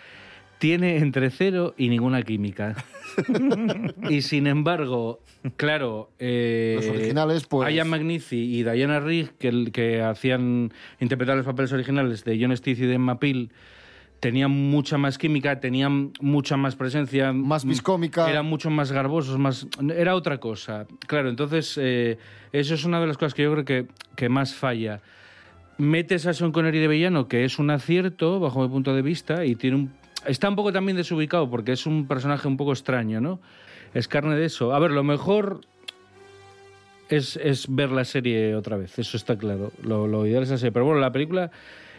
tiene 0.58 0.98
entre 0.98 1.30
cero 1.30 1.72
y 1.78 1.88
ninguna 1.88 2.22
química. 2.24 2.76
y 4.10 4.20
sin 4.20 4.46
embargo, 4.46 5.20
claro, 5.56 6.10
eh, 6.18 6.74
Los 6.76 6.88
originales, 6.90 7.46
pues- 7.46 7.74
Ian 7.74 7.88
McNici 7.88 8.58
y 8.58 8.62
Diana 8.62 9.00
Rigg, 9.00 9.30
que, 9.38 9.70
que 9.72 10.02
hacían 10.02 10.74
interpretar 11.00 11.38
los 11.38 11.46
papeles 11.46 11.72
originales 11.72 12.22
de 12.24 12.38
John 12.38 12.54
Stith 12.54 12.80
y 12.80 12.84
de 12.84 12.96
Emma 12.96 13.18
Peel, 13.18 13.50
tenían 14.24 14.50
mucha 14.50 14.96
más 14.96 15.18
química, 15.18 15.60
tenían 15.60 16.14
mucha 16.18 16.56
más 16.56 16.76
presencia. 16.76 17.30
Más 17.34 17.66
viscómica. 17.66 18.30
Eran 18.30 18.46
mucho 18.46 18.70
más 18.70 18.90
garbosos, 18.90 19.38
más 19.38 19.66
era 19.94 20.14
otra 20.14 20.38
cosa. 20.38 20.86
Claro, 21.06 21.28
entonces 21.28 21.78
eh, 21.78 22.16
eso 22.50 22.72
es 22.72 22.86
una 22.86 23.02
de 23.02 23.06
las 23.06 23.18
cosas 23.18 23.34
que 23.34 23.42
yo 23.42 23.52
creo 23.52 23.66
que, 23.66 23.86
que 24.16 24.30
más 24.30 24.54
falla. 24.54 25.02
Metes 25.76 26.26
a 26.26 26.32
Sean 26.32 26.52
Connery 26.52 26.78
de 26.78 26.88
villano, 26.88 27.28
que 27.28 27.44
es 27.44 27.58
un 27.58 27.68
acierto 27.68 28.40
bajo 28.40 28.62
mi 28.62 28.68
punto 28.70 28.94
de 28.94 29.02
vista, 29.02 29.44
y 29.44 29.56
tiene 29.56 29.76
un, 29.76 29.92
está 30.26 30.48
un 30.48 30.56
poco 30.56 30.72
también 30.72 30.96
desubicado 30.96 31.50
porque 31.50 31.72
es 31.72 31.84
un 31.84 32.08
personaje 32.08 32.48
un 32.48 32.56
poco 32.56 32.72
extraño, 32.72 33.20
¿no? 33.20 33.40
Es 33.92 34.08
carne 34.08 34.36
de 34.36 34.46
eso. 34.46 34.72
A 34.72 34.78
ver, 34.78 34.92
lo 34.92 35.04
mejor 35.04 35.60
es, 37.10 37.36
es 37.36 37.66
ver 37.68 37.90
la 37.90 38.06
serie 38.06 38.54
otra 38.54 38.78
vez, 38.78 38.98
eso 38.98 39.18
está 39.18 39.36
claro. 39.36 39.70
Lo, 39.82 40.06
lo 40.06 40.26
ideal 40.26 40.44
es 40.44 40.50
así. 40.50 40.70
Pero 40.70 40.86
bueno, 40.86 41.00
la 41.02 41.12
película 41.12 41.50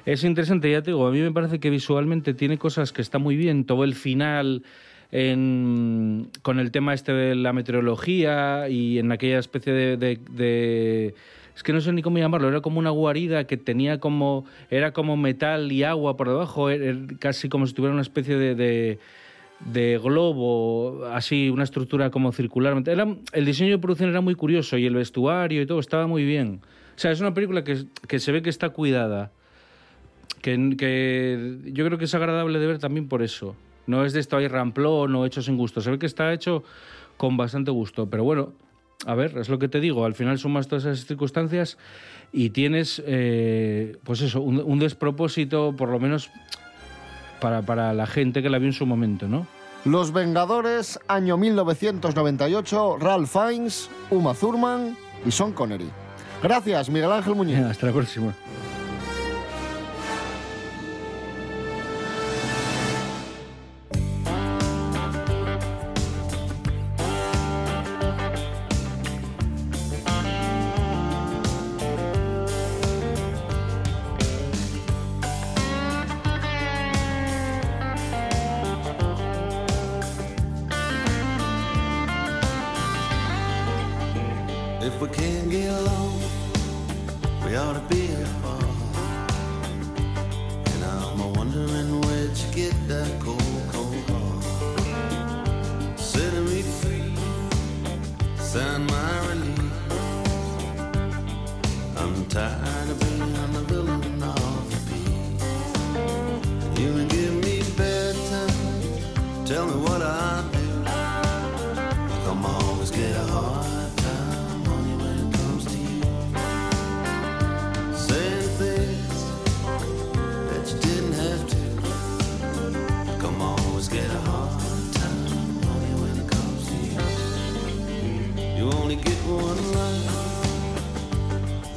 es 0.05 0.23
interesante, 0.23 0.69
ya 0.71 0.81
te 0.81 0.91
digo, 0.91 1.07
a 1.07 1.11
mí 1.11 1.19
me 1.19 1.31
parece 1.31 1.59
que 1.59 1.69
visualmente 1.69 2.33
tiene 2.33 2.57
cosas 2.57 2.91
que 2.91 3.01
está 3.01 3.17
muy 3.19 3.35
bien, 3.35 3.65
todo 3.65 3.83
el 3.83 3.95
final 3.95 4.63
en- 5.11 6.27
con 6.41 6.59
el 6.59 6.71
tema 6.71 6.93
este 6.93 7.13
de 7.13 7.35
la 7.35 7.53
meteorología 7.53 8.67
y 8.69 8.99
en 8.99 9.11
aquella 9.11 9.39
especie 9.39 9.73
de, 9.73 11.13
es 11.55 11.63
que 11.63 11.73
no 11.73 11.81
sé 11.81 11.91
ni 11.93 12.01
cómo 12.01 12.17
llamarlo, 12.17 12.49
era 12.49 12.61
como 12.61 12.79
una 12.79 12.89
guarida 12.89 13.45
que 13.47 13.57
tenía 13.57 13.99
como, 13.99 14.45
era 14.69 14.91
como 14.91 15.15
metal 15.17 15.71
y 15.71 15.83
agua 15.83 16.17
por 16.17 16.27
debajo, 16.29 16.69
era- 16.69 16.85
era 16.85 16.99
casi 17.19 17.49
como 17.49 17.65
si 17.65 17.73
tuviera 17.73 17.93
una 17.93 18.01
especie 18.01 18.35
de- 18.35 18.55
de, 18.55 18.99
de 19.71 19.97
globo, 20.03 21.05
así, 21.13 21.49
una 21.49 21.63
estructura 21.63 22.09
como 22.11 22.31
circular. 22.33 22.75
Era, 22.85 23.07
el 23.31 23.45
diseño 23.45 23.71
de 23.71 23.77
producción 23.77 24.09
era 24.09 24.19
muy 24.21 24.35
curioso 24.35 24.77
y 24.77 24.85
el 24.85 24.95
vestuario 24.95 25.61
y 25.61 25.65
todo 25.65 25.79
estaba 25.79 26.07
muy 26.07 26.25
bien. 26.25 26.59
O 26.95 26.99
sea, 26.99 27.11
es 27.11 27.21
una 27.21 27.33
película 27.33 27.63
que, 27.63 27.85
que 28.07 28.19
se 28.19 28.31
ve 28.33 28.41
que 28.41 28.49
está 28.49 28.69
cuidada. 28.69 29.31
Que, 30.41 30.75
que 30.77 31.59
yo 31.65 31.85
creo 31.85 31.97
que 31.97 32.05
es 32.05 32.13
agradable 32.13 32.59
de 32.59 32.67
ver 32.67 32.79
también 32.79 33.07
por 33.07 33.23
eso. 33.23 33.55
No 33.87 34.05
es 34.05 34.13
de 34.13 34.19
esto 34.19 34.37
ahí 34.37 34.47
ramplón 34.47 35.15
o 35.15 35.25
hecho 35.25 35.41
sin 35.41 35.57
gusto. 35.57 35.81
Se 35.81 35.91
ve 35.91 35.99
que 35.99 36.05
está 36.05 36.33
hecho 36.33 36.63
con 37.17 37.37
bastante 37.37 37.71
gusto. 37.71 38.09
Pero 38.09 38.23
bueno, 38.23 38.53
a 39.05 39.15
ver, 39.15 39.37
es 39.37 39.49
lo 39.49 39.59
que 39.59 39.67
te 39.67 39.79
digo. 39.79 40.05
Al 40.05 40.13
final 40.13 40.37
sumas 40.39 40.67
todas 40.67 40.85
esas 40.85 41.05
circunstancias 41.05 41.77
y 42.31 42.49
tienes, 42.49 43.01
eh, 43.05 43.97
pues 44.03 44.21
eso, 44.21 44.41
un, 44.41 44.59
un 44.59 44.79
despropósito, 44.79 45.75
por 45.75 45.89
lo 45.89 45.99
menos 45.99 46.31
para, 47.39 47.61
para 47.61 47.93
la 47.93 48.07
gente 48.07 48.41
que 48.41 48.49
la 48.49 48.57
vio 48.57 48.67
en 48.67 48.73
su 48.73 48.85
momento, 48.85 49.27
¿no? 49.27 49.47
Los 49.85 50.11
Vengadores, 50.11 50.99
año 51.07 51.37
1998, 51.37 52.97
Ralph 52.99 53.29
Fiennes, 53.29 53.89
Uma 54.09 54.33
Thurman 54.33 54.97
y 55.25 55.31
Sean 55.31 55.51
Connery. 55.53 55.89
Gracias, 56.41 56.89
Miguel 56.89 57.11
Ángel 57.11 57.35
Muñiz. 57.35 57.59
Hasta 57.59 57.87
la 57.87 57.93
próxima. 57.93 58.33
If 84.95 85.01
we 85.01 85.09
can't 85.09 85.51
get 85.51 85.69
along, 85.71 86.21
we 87.43 87.57
ought 87.57 87.73
to 87.73 87.81
be 87.93 87.94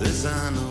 is 0.09 0.25
I 0.25 0.51
know 0.51 0.71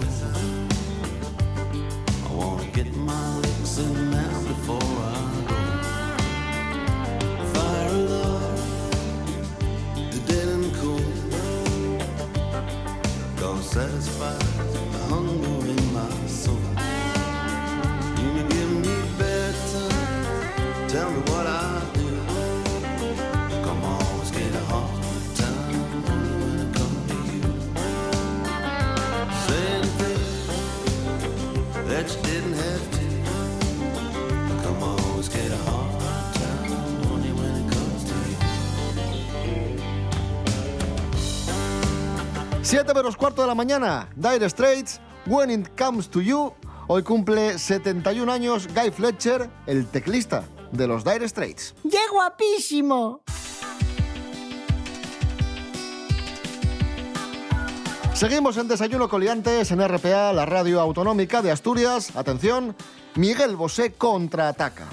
I 2.28 2.34
wanna 2.34 2.66
get 2.72 2.96
my 2.96 3.38
licks 3.38 3.78
in 3.78 4.12
now 4.12 4.42
before 4.52 4.82
I 4.82 5.20
go. 5.50 5.60
Fire 7.54 7.98
love, 8.14 8.60
the 10.12 10.20
dead 10.30 10.48
and 10.48 10.74
cold. 10.76 11.32
Don't 13.40 13.64
satisfy 13.64 14.38
the 14.74 15.00
hunger 15.10 15.68
in 15.74 15.94
my 15.94 16.28
soul. 16.28 16.77
7 42.68 42.94
menos 42.94 43.16
cuarto 43.16 43.42
de 43.42 43.48
la 43.48 43.56
mañana, 43.56 44.10
Dire 44.18 44.50
Straits, 44.50 45.00
When 45.26 45.50
It 45.50 45.70
Comes 45.78 46.10
to 46.10 46.20
You. 46.20 46.54
Hoy 46.88 47.02
cumple 47.02 47.58
71 47.58 48.30
años 48.30 48.68
Guy 48.68 48.92
Fletcher, 48.92 49.50
el 49.68 49.88
teclista 49.88 50.44
de 50.74 50.86
los 50.86 51.06
Dire 51.06 51.28
Straits. 51.30 51.74
¡Qué 51.90 52.02
guapísimo! 52.12 53.24
Seguimos 58.18 58.58
en 58.58 58.68
Desayuno 58.68 59.08
Coliantes 59.08 59.70
en 59.70 59.88
RPA, 59.88 60.34
la 60.34 60.44
radio 60.48 60.82
autonómica 60.82 61.44
de 61.44 61.52
Asturias. 61.52 62.16
Atención, 62.16 62.76
Miguel 63.14 63.56
Bosé 63.56 63.94
contraataca. 63.94 64.88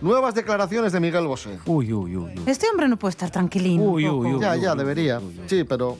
Nuevas 0.00 0.34
declaraciones 0.34 0.92
de 0.92 0.98
Miguel 0.98 1.28
Bosé. 1.28 1.60
Uy, 1.66 1.92
uy, 1.92 2.16
uy. 2.16 2.32
Este 2.46 2.68
hombre 2.68 2.88
no 2.88 2.98
puede 2.98 3.10
estar 3.10 3.30
tranquilín. 3.30 3.80
Uy, 3.80 4.08
uy, 4.08 4.32
uy. 4.32 4.40
Ya, 4.40 4.56
ya, 4.56 4.74
debería. 4.74 5.20
Sí, 5.46 5.62
pero 5.62 5.98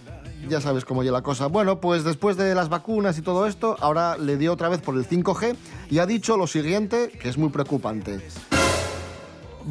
ya 0.49 0.61
sabes 0.61 0.85
cómo 0.85 1.05
ya 1.05 1.13
la 1.13 1.23
cosa. 1.23 1.47
Bueno, 1.47 1.79
pues 1.81 2.03
después 2.03 2.37
de 2.37 2.57
las 2.57 2.69
vacunas 2.69 3.17
y 3.17 3.23
todo 3.23 3.47
esto, 3.47 3.77
ahora 3.79 4.19
le 4.19 4.37
dio 4.37 4.53
otra 4.53 4.69
vez 4.69 4.81
por 4.81 4.97
el 4.97 5.07
5G 5.07 5.55
y 5.91 6.01
ha 6.01 6.07
dicho 6.07 6.37
lo 6.37 6.49
siguiente, 6.49 7.13
que 7.23 7.29
es 7.29 7.39
muy 7.39 7.51
preocupante. 7.51 8.21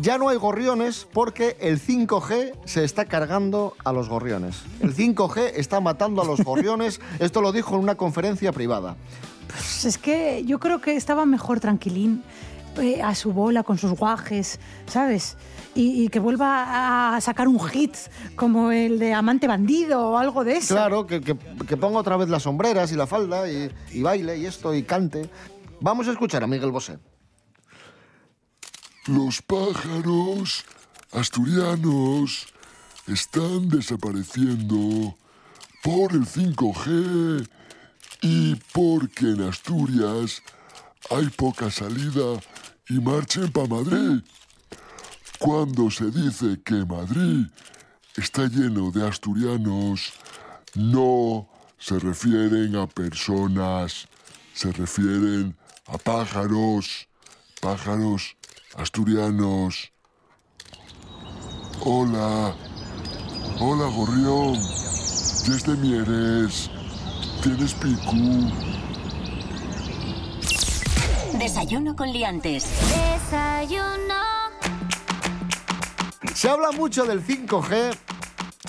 Ya 0.02 0.18
no 0.18 0.30
hay 0.30 0.38
gorriones 0.38 1.08
porque 1.12 1.58
el 1.60 1.82
5G 1.82 2.54
se 2.66 2.84
está 2.84 3.06
cargando 3.06 3.74
a 3.84 3.92
los 3.92 4.08
gorriones. 4.08 4.62
El 4.82 4.96
5G 4.96 5.52
está 5.56 5.80
matando 5.82 6.22
a 6.22 6.26
los 6.26 6.42
gorriones. 6.42 7.02
Esto 7.20 7.42
lo 7.42 7.52
dijo 7.52 7.76
en 7.76 7.82
una 7.82 7.96
conferencia 7.96 8.52
privada. 8.52 8.96
Pues 9.48 9.86
es 9.86 9.98
que 9.98 10.44
yo 10.46 10.60
creo 10.60 10.80
que 10.80 10.96
estaba 10.96 11.26
mejor 11.26 11.60
tranquilín 11.60 12.24
eh, 12.78 13.02
a 13.02 13.16
su 13.16 13.34
bola 13.34 13.64
con 13.64 13.78
sus 13.80 13.92
guajes, 13.94 14.60
¿sabes? 14.86 15.38
Y, 15.74 16.04
y 16.04 16.10
que 16.10 16.20
vuelva 16.20 17.16
a 17.16 17.22
sacar 17.22 17.48
un 17.48 17.60
hit 17.60 17.96
como 18.36 18.72
el 18.72 19.00
de 19.00 19.14
Amante 19.14 19.48
Bandido 19.48 20.10
o 20.12 20.18
algo 20.18 20.44
de 20.44 20.58
eso. 20.58 20.76
Claro, 20.76 21.08
que, 21.08 21.20
que- 21.22 21.36
que 21.68 21.78
ponga 21.78 22.00
otra 22.00 22.16
vez 22.16 22.30
las 22.30 22.44
sombreras 22.44 22.92
y 22.92 22.96
la 22.96 23.08
falda 23.08 23.50
y, 23.52 23.72
y 23.92 24.02
baile 24.04 24.38
y 24.38 24.46
esto 24.46 24.74
y 24.74 24.84
cante. 24.84 25.30
Vamos 25.82 26.08
a 26.08 26.12
escuchar 26.12 26.44
a 26.44 26.48
Miguel 26.48 26.72
Bosé. 26.72 27.00
Los 29.08 29.42
pájaros 29.42 30.66
asturianos 31.14 32.48
están 33.08 33.70
desapareciendo 33.70 35.16
por 35.82 36.12
el 36.12 36.26
5G 36.26 37.50
y 38.22 38.56
porque 38.74 39.26
en 39.32 39.42
Asturias 39.44 40.44
hay 41.10 41.28
poca 41.30 41.72
salida 41.72 42.40
y 42.90 43.00
marchen 43.00 43.52
para 43.52 43.68
Madrid. 43.68 44.22
Cuando 45.40 45.90
se 45.90 46.12
dice 46.12 46.62
que 46.64 46.86
Madrid 46.86 47.48
está 48.18 48.48
lleno 48.48 48.92
de 48.92 49.08
asturianos, 49.08 50.12
no 50.76 51.50
se 51.78 51.98
refieren 51.98 52.76
a 52.76 52.86
personas, 52.86 54.08
se 54.54 54.72
refieren 54.74 55.56
a 55.88 55.98
pájaros, 55.98 57.08
pájaros 57.62 58.36
asturianos. 58.76 59.92
Hola, 61.82 62.56
hola 63.60 63.86
gorrión, 63.96 64.54
desde 65.48 65.76
Mieres, 65.78 66.70
tienes 67.42 67.74
picú. 67.74 68.52
Desayuno 71.38 71.96
con 71.96 72.12
liantes. 72.12 72.68
Desayuno. 72.90 74.16
Se 76.34 76.50
habla 76.50 76.72
mucho 76.72 77.06
del 77.06 77.26
5G, 77.26 77.98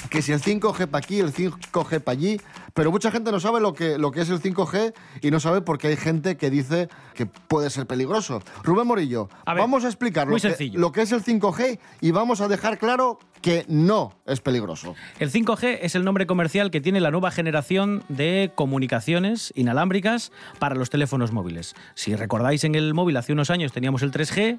que 0.08 0.22
si 0.22 0.32
el 0.32 0.40
5G 0.40 0.86
para 0.86 1.04
aquí, 1.04 1.20
el 1.20 1.32
5G 1.32 2.00
para 2.00 2.18
allí, 2.18 2.40
pero 2.74 2.90
mucha 2.90 3.10
gente 3.10 3.30
no 3.32 3.40
sabe 3.40 3.60
lo 3.60 3.72
que, 3.74 3.98
lo 3.98 4.10
que 4.10 4.20
es 4.20 4.30
el 4.30 4.40
5G 4.40 4.92
y 5.22 5.30
no 5.30 5.40
sabe 5.40 5.60
por 5.60 5.78
qué 5.78 5.88
hay 5.88 5.96
gente 5.96 6.36
que 6.36 6.50
dice 6.50 6.88
que 7.14 7.26
puede 7.26 7.70
ser 7.70 7.86
peligroso. 7.86 8.42
Rubén 8.62 8.86
Morillo, 8.86 9.28
A 9.44 9.54
ver, 9.54 9.62
vamos 9.62 9.84
a 9.84 9.88
explicar 9.88 10.26
lo 10.26 10.32
muy 10.32 10.40
que, 10.40 10.48
sencillo. 10.48 10.78
lo 10.80 10.92
que 10.92 11.02
es 11.02 11.12
el 11.12 11.22
5G 11.22 11.78
y 12.00 12.10
vamos 12.10 12.40
a 12.40 12.48
dejar 12.48 12.78
claro 12.78 13.18
que 13.42 13.64
no 13.68 14.12
es 14.26 14.40
peligroso. 14.40 14.94
El 15.18 15.32
5G 15.32 15.78
es 15.80 15.94
el 15.94 16.04
nombre 16.04 16.26
comercial 16.26 16.70
que 16.70 16.80
tiene 16.80 17.00
la 17.00 17.10
nueva 17.10 17.30
generación 17.30 18.02
de 18.08 18.52
comunicaciones 18.54 19.52
inalámbricas 19.56 20.30
para 20.58 20.74
los 20.74 20.90
teléfonos 20.90 21.32
móviles. 21.32 21.74
Si 21.94 22.14
recordáis, 22.14 22.64
en 22.64 22.74
el 22.74 22.92
móvil 22.92 23.16
hace 23.16 23.32
unos 23.32 23.50
años 23.50 23.72
teníamos 23.72 24.02
el 24.02 24.12
3G, 24.12 24.58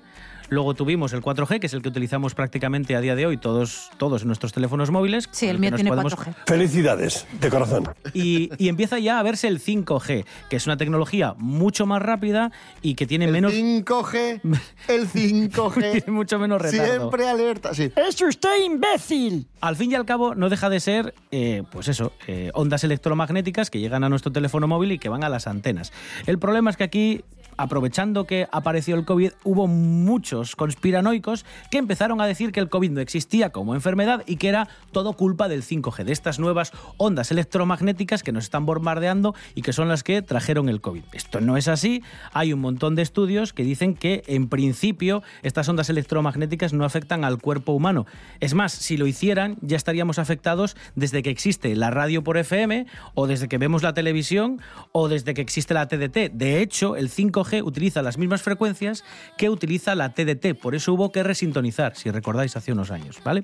luego 0.52 0.74
tuvimos 0.74 1.14
el 1.14 1.22
4G, 1.22 1.60
que 1.60 1.68
es 1.68 1.74
el 1.74 1.82
que 1.82 1.88
utilizamos 1.90 2.36
prácticamente 2.36 2.96
a 2.96 3.02
día 3.02 3.16
de 3.16 3.26
hoy 3.26 3.38
todos, 3.38 3.90
todos 3.98 4.22
en 4.22 4.28
nuestros 4.28 4.52
teléfonos 4.52 4.92
móviles. 4.92 5.30
Sí, 5.32 5.48
el 5.48 5.60
mío 5.60 5.72
tiene 5.74 5.90
podemos- 5.90 6.14
4G. 6.14 6.36
Felicidades, 6.46 7.26
de 7.40 7.50
corazón. 7.50 7.90
Y, 8.14 8.50
y 8.58 8.68
empieza 8.68 9.00
ya 9.00 9.18
a 9.20 9.24
verse 9.24 9.48
el 9.48 9.60
5G, 9.62 10.26
que 10.50 10.56
es 10.58 10.66
una 10.68 10.76
tecnología 10.76 11.34
mucho 11.38 11.86
más 11.86 12.02
rápida 12.02 12.52
y 12.82 12.96
que 12.96 13.08
tiene 13.08 13.28
menos... 13.28 13.54
5G, 13.54 14.42
el 14.90 15.08
5G. 15.08 15.92
tiene 15.92 16.12
mucho 16.12 16.38
menos 16.38 16.62
retardo. 16.62 16.98
Siempre 16.98 17.30
alerta, 17.30 17.74
sí. 17.74 17.92
¡Es 17.96 18.22
usted 18.22 18.64
imbécil! 18.66 19.48
Al 19.62 19.78
fin 19.78 19.92
y 19.92 19.96
al 19.96 20.06
cabo, 20.06 20.36
no 20.36 20.50
deja 20.50 20.70
de 20.70 20.82
ser, 20.82 21.14
eh, 21.32 21.64
pues 21.72 21.88
eso, 21.88 22.12
eh, 22.28 22.52
ondas 22.54 22.84
electromagnéticas 22.84 23.70
que 23.70 23.80
llegan 23.80 24.04
a 24.04 24.10
nuestro 24.10 24.34
teléfono 24.34 24.68
móvil 24.68 24.92
y 24.92 25.00
que 25.00 25.08
van 25.08 25.24
a 25.24 25.30
las 25.30 25.48
antenas. 25.48 25.94
El 26.26 26.40
problema 26.40 26.72
es 26.72 26.76
que 26.78 26.84
aquí, 26.84 27.24
aprovechando 27.58 28.26
que 28.26 28.48
apareció 28.52 28.96
el 28.96 29.06
COVID, 29.06 29.32
hubo 29.44 29.68
muchos 29.68 30.56
conspiranoicos 30.56 31.46
que 31.70 31.78
empezaron 31.78 32.22
a 32.22 32.26
decir 32.26 32.52
que 32.52 32.60
el 32.60 32.70
COVID 32.70 32.92
no 32.92 33.02
existía 33.02 33.52
como 33.52 33.76
enfermedad 33.76 34.24
y 34.26 34.38
que 34.38 34.50
era 34.50 34.68
todo 34.92 35.14
culpa 35.14 35.48
del 35.48 35.64
5G, 35.64 36.04
de 36.04 36.14
estas 36.14 36.40
nuevas 36.40 36.72
ondas 36.98 37.32
electromagnéticas 37.32 38.24
que 38.24 38.32
nos 38.32 38.46
están 38.46 38.66
bombardeando 38.66 39.36
y 39.56 39.62
que 39.62 39.74
son 39.74 39.88
las 39.88 40.04
que 40.04 40.22
trajeron 40.22 40.70
el 40.70 40.82
COVID. 40.82 41.04
Esto 41.14 41.42
no 41.42 41.58
es 41.58 41.68
así. 41.68 42.04
Hay 42.34 42.54
un 42.54 42.60
montón 42.60 42.96
de 42.96 43.02
estudios 43.02 43.54
que 43.54 43.64
dicen 43.64 43.96
que, 43.96 44.24
en 44.28 44.48
principio, 44.48 45.24
estas 45.44 45.68
ondas 45.70 45.90
electromagnéticas 45.90 46.74
no 46.74 46.86
afectan 46.86 47.24
al 47.24 47.40
cuerpo 47.40 47.74
humano. 47.74 48.06
Es 48.40 48.54
más, 48.54 48.72
si 48.72 48.98
lo 48.98 49.08
hicieran, 49.08 49.58
ya 49.62 49.78
estaríamos 49.78 50.20
afectados 50.20 50.76
desde 50.96 51.24
que 51.24 51.30
existe 51.30 51.76
la 51.76 51.92
radio 51.92 52.24
por 52.24 52.38
FM 52.38 52.86
o 53.14 53.28
desde 53.28 53.48
que 53.48 53.58
vemos 53.58 53.84
la 53.84 53.94
televisión 53.94 54.62
o 54.92 55.08
desde 55.08 55.34
que 55.34 55.42
existe 55.42 55.74
la 55.74 55.88
TDT. 55.88 56.32
De 56.34 56.62
hecho, 56.62 56.96
el 56.96 57.10
5G 57.44 57.64
utiliza 57.64 58.02
las 58.02 58.18
mismas 58.18 58.42
frecuencias 58.42 59.04
que 59.38 59.50
utiliza 59.50 59.96
la 59.96 60.14
TDT. 60.14 60.60
Por 60.60 60.76
eso 60.76 60.94
hubo 60.94 61.12
que 61.12 61.24
resintonizar, 61.24 61.96
si 61.96 62.12
recordáis, 62.12 62.56
hace 62.56 62.72
unos 62.72 62.92
años, 62.92 63.18
¿vale? 63.24 63.44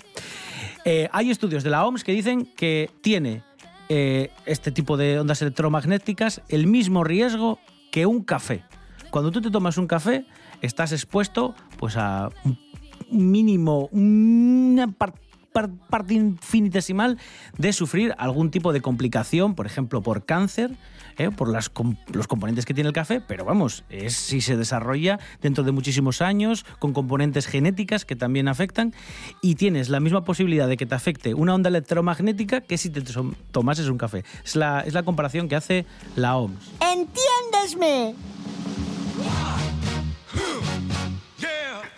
Eh, 0.86 1.10
hay 1.12 1.32
estudios 1.32 1.64
de 1.64 1.70
la 1.70 1.86
OMS 1.86 2.04
que 2.04 2.12
dicen 2.12 2.46
que 2.46 2.90
tiene 3.02 3.44
eh, 3.90 4.32
este 4.46 4.72
tipo 4.72 4.98
de 4.98 5.20
ondas 5.20 5.42
electromagnéticas 5.42 6.42
el 6.50 6.68
mismo 6.68 7.04
riesgo 7.04 7.60
que 7.92 8.06
un 8.06 8.24
café. 8.24 8.64
Cuando 9.10 9.32
tú 9.32 9.42
te 9.42 9.50
tomas 9.52 9.78
un 9.78 9.88
café, 9.88 10.26
estás 10.62 10.92
expuesto 10.92 11.56
pues 11.78 11.96
a 11.98 12.30
un 12.46 13.32
mínimo, 13.32 13.88
una 13.94 14.92
par- 14.92 15.14
par- 15.54 15.70
parte 15.90 16.14
infinitesimal 16.14 17.18
de 17.58 17.72
sufrir 17.72 18.14
algún 18.18 18.52
tipo 18.52 18.74
de 18.74 18.82
complicación, 18.82 19.56
por 19.56 19.66
ejemplo, 19.66 20.02
por 20.02 20.26
cáncer, 20.26 20.72
¿eh? 21.18 21.30
por 21.32 21.50
las 21.50 21.72
los 22.12 22.28
componentes 22.28 22.66
que 22.66 22.74
tiene 22.74 22.88
el 22.88 22.94
café, 22.94 23.22
pero 23.22 23.46
vamos, 23.46 23.84
es 23.90 24.16
si 24.16 24.42
se 24.42 24.56
desarrolla 24.58 25.20
dentro 25.42 25.64
de 25.64 25.72
muchísimos 25.72 26.22
años, 26.22 26.66
con 26.80 26.94
componentes 26.94 27.48
genéticas 27.48 28.06
que 28.06 28.16
también 28.16 28.48
afectan, 28.48 28.94
y 29.42 29.56
tienes 29.56 29.90
la 29.90 30.00
misma 30.00 30.24
posibilidad 30.24 30.68
de 30.68 30.78
que 30.78 30.86
te 30.86 30.96
afecte 30.96 31.34
una 31.34 31.54
onda 31.56 31.70
electromagnética 31.70 32.62
que 32.62 32.78
si 32.78 32.90
te 32.90 33.02
to- 33.02 33.34
tomases 33.52 33.88
un 33.88 33.98
café. 33.98 34.24
Es 34.44 34.56
la, 34.56 34.82
es 34.82 34.94
la 34.94 35.04
comparación 35.04 35.48
que 35.50 35.56
hace 35.56 35.86
la 36.16 36.36
OMS. 36.38 36.72
¡Entiéndesme! 36.82 38.16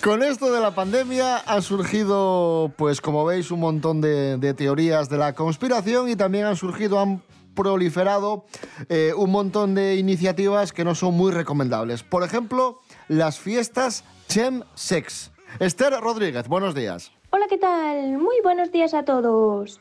Con 0.04 0.24
esto 0.24 0.52
de 0.54 0.62
la 0.62 0.74
pandemia 0.74 1.40
han 1.46 1.62
surgido, 1.62 2.72
pues 2.78 3.02
como 3.02 3.26
veis, 3.26 3.52
un 3.52 3.60
montón 3.60 4.00
de, 4.00 4.38
de 4.38 4.54
teorías 4.54 5.10
de 5.10 5.18
la 5.18 5.34
conspiración 5.36 6.08
y 6.08 6.16
también 6.16 6.46
han 6.46 6.56
surgido, 6.56 7.00
han 7.02 7.22
proliferado 7.56 8.46
eh, 8.90 9.14
un 9.16 9.32
montón 9.32 9.76
de 9.76 9.96
iniciativas 9.96 10.74
que 10.74 10.84
no 10.84 10.96
son 10.96 11.16
muy 11.16 11.32
recomendables. 11.32 12.04
Por 12.04 12.24
ejemplo, 12.24 12.80
las 13.08 13.40
fiestas 13.40 14.04
Chemsex. 14.28 15.32
Esther 15.60 15.94
Rodríguez, 16.00 16.48
buenos 16.48 16.76
días. 16.76 17.12
Hola, 17.32 17.46
¿qué 17.50 17.58
tal? 17.58 18.18
Muy 18.18 18.36
buenos 18.44 18.72
días 18.72 18.94
a 18.94 19.04
todos. 19.04 19.80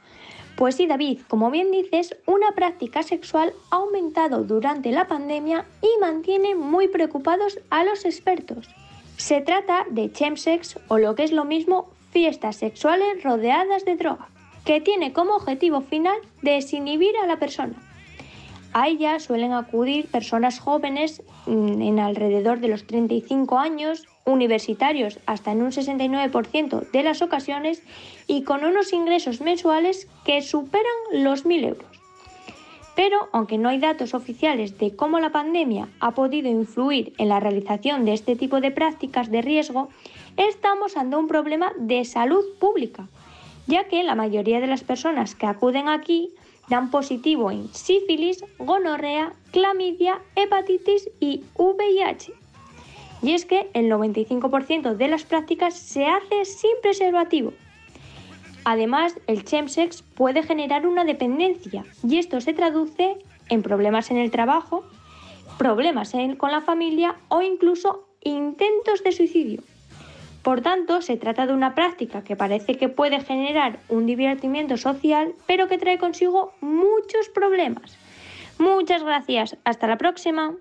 Pues 0.56 0.74
sí, 0.74 0.86
David, 0.86 1.20
como 1.28 1.50
bien 1.52 1.70
dices, 1.70 2.16
una 2.26 2.50
práctica 2.50 3.02
sexual 3.04 3.52
ha 3.70 3.76
aumentado 3.76 4.42
durante 4.42 4.90
la 4.90 5.06
pandemia 5.06 5.64
y 5.80 6.00
mantiene 6.00 6.56
muy 6.56 6.88
preocupados 6.88 7.60
a 7.70 7.84
los 7.84 8.04
expertos. 8.04 8.68
Se 9.16 9.40
trata 9.40 9.86
de 9.90 10.10
chemsex 10.10 10.78
o 10.88 10.98
lo 10.98 11.14
que 11.14 11.22
es 11.22 11.30
lo 11.30 11.44
mismo, 11.44 11.90
fiestas 12.10 12.56
sexuales 12.56 13.22
rodeadas 13.22 13.84
de 13.84 13.96
droga, 13.96 14.28
que 14.68 14.82
tiene 14.82 15.14
como 15.14 15.34
objetivo 15.34 15.80
final 15.80 16.18
desinhibir 16.42 17.16
a 17.22 17.26
la 17.26 17.38
persona. 17.38 17.72
A 18.74 18.88
ella 18.88 19.18
suelen 19.18 19.54
acudir 19.54 20.08
personas 20.08 20.60
jóvenes 20.60 21.22
mm, 21.46 21.80
en 21.80 21.98
alrededor 21.98 22.60
de 22.60 22.68
los 22.68 22.86
35 22.86 23.58
años, 23.58 24.06
universitarios 24.26 25.20
hasta 25.24 25.52
en 25.52 25.62
un 25.62 25.70
69% 25.70 26.90
de 26.90 27.02
las 27.02 27.22
ocasiones 27.22 27.82
y 28.26 28.42
con 28.42 28.62
unos 28.62 28.92
ingresos 28.92 29.40
mensuales 29.40 30.06
que 30.26 30.42
superan 30.42 30.84
los 31.14 31.46
1.000 31.46 31.68
euros. 31.68 31.88
Pero, 32.94 33.30
aunque 33.32 33.56
no 33.56 33.70
hay 33.70 33.78
datos 33.78 34.12
oficiales 34.12 34.76
de 34.76 34.94
cómo 34.94 35.18
la 35.18 35.32
pandemia 35.32 35.88
ha 35.98 36.10
podido 36.10 36.50
influir 36.50 37.14
en 37.16 37.30
la 37.30 37.40
realización 37.40 38.04
de 38.04 38.12
este 38.12 38.36
tipo 38.36 38.60
de 38.60 38.70
prácticas 38.70 39.30
de 39.30 39.40
riesgo, 39.40 39.88
estamos 40.36 40.98
ante 40.98 41.16
un 41.16 41.26
problema 41.26 41.72
de 41.78 42.04
salud 42.04 42.44
pública, 42.58 43.08
ya 43.68 43.84
que 43.84 44.02
la 44.02 44.16
mayoría 44.16 44.60
de 44.60 44.66
las 44.66 44.82
personas 44.82 45.34
que 45.34 45.46
acuden 45.46 45.88
aquí 45.88 46.34
dan 46.68 46.90
positivo 46.90 47.50
en 47.50 47.68
sífilis, 47.72 48.44
gonorrea, 48.58 49.32
clamidia, 49.52 50.20
hepatitis 50.34 51.08
y 51.20 51.44
VIH. 51.56 52.32
Y 53.22 53.32
es 53.32 53.44
que 53.44 53.68
el 53.74 53.90
95% 53.90 54.96
de 54.96 55.08
las 55.08 55.24
prácticas 55.24 55.74
se 55.74 56.06
hace 56.06 56.44
sin 56.44 56.70
preservativo. 56.82 57.52
Además, 58.64 59.14
el 59.26 59.44
chemsex 59.44 60.02
puede 60.02 60.42
generar 60.42 60.86
una 60.86 61.04
dependencia 61.04 61.84
y 62.02 62.18
esto 62.18 62.40
se 62.40 62.54
traduce 62.54 63.16
en 63.48 63.62
problemas 63.62 64.10
en 64.10 64.18
el 64.18 64.30
trabajo, 64.30 64.84
problemas 65.58 66.12
con 66.36 66.52
la 66.52 66.60
familia 66.60 67.16
o 67.28 67.42
incluso 67.42 68.08
intentos 68.22 69.02
de 69.02 69.12
suicidio. 69.12 69.62
Por 70.48 70.62
tanto, 70.62 71.02
se 71.02 71.18
trata 71.18 71.46
de 71.46 71.52
una 71.52 71.74
práctica 71.74 72.24
que 72.24 72.34
parece 72.34 72.78
que 72.78 72.88
puede 72.88 73.20
generar 73.20 73.80
un 73.90 74.06
divertimiento 74.06 74.78
social, 74.78 75.34
pero 75.46 75.68
que 75.68 75.76
trae 75.76 75.98
consigo 75.98 76.54
muchos 76.62 77.28
problemas. 77.34 77.98
Muchas 78.58 79.02
gracias. 79.02 79.58
Hasta 79.64 79.86
la 79.86 79.98
próxima. 79.98 80.54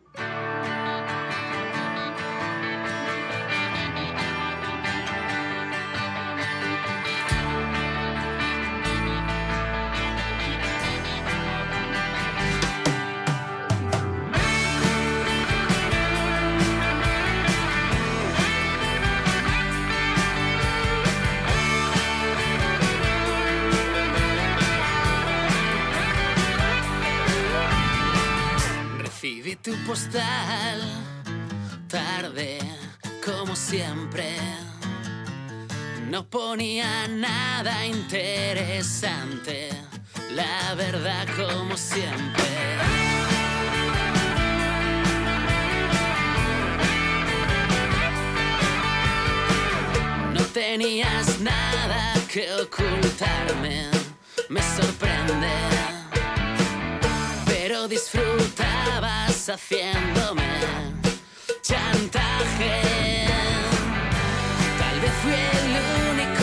Postal 29.87 30.81
tarde, 31.87 32.59
como 33.25 33.55
siempre. 33.55 34.35
No 36.09 36.29
ponía 36.29 37.07
nada 37.07 37.85
interesante, 37.85 39.69
la 40.31 40.75
verdad 40.75 41.25
como 41.37 41.77
siempre. 41.77 42.43
No 50.33 50.43
tenías 50.53 51.39
nada 51.39 52.13
que 52.27 52.45
ocultarme, 52.55 53.89
me 54.49 54.61
sorprende 54.61 55.67
pero 57.67 57.87
haciéndome 59.49 60.43
chantaje. 61.61 62.81
Tal 64.77 64.99
vez 64.99 65.11
fui 65.21 65.33
el 65.33 65.71
único 66.11 66.36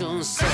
un 0.00 0.24
sobre. 0.24 0.50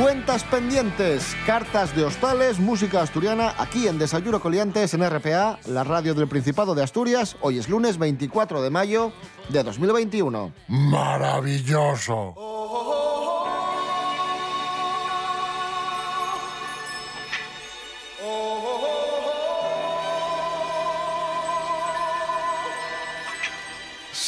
Cuentas 0.00 0.42
pendientes, 0.44 1.36
cartas 1.46 1.94
de 1.94 2.04
hostales, 2.04 2.58
música 2.58 3.00
asturiana, 3.00 3.54
aquí 3.58 3.86
en 3.86 3.98
Desayuno 3.98 4.40
Coliantes 4.40 4.92
en 4.94 5.08
RPA, 5.08 5.60
la 5.66 5.84
radio 5.84 6.14
del 6.14 6.26
Principado 6.26 6.74
de 6.74 6.82
Asturias. 6.82 7.36
Hoy 7.42 7.58
es 7.58 7.68
lunes 7.68 7.96
24 7.98 8.60
de 8.62 8.70
mayo 8.70 9.12
de 9.50 9.62
2021. 9.62 10.52
Maravilloso. 10.68 12.34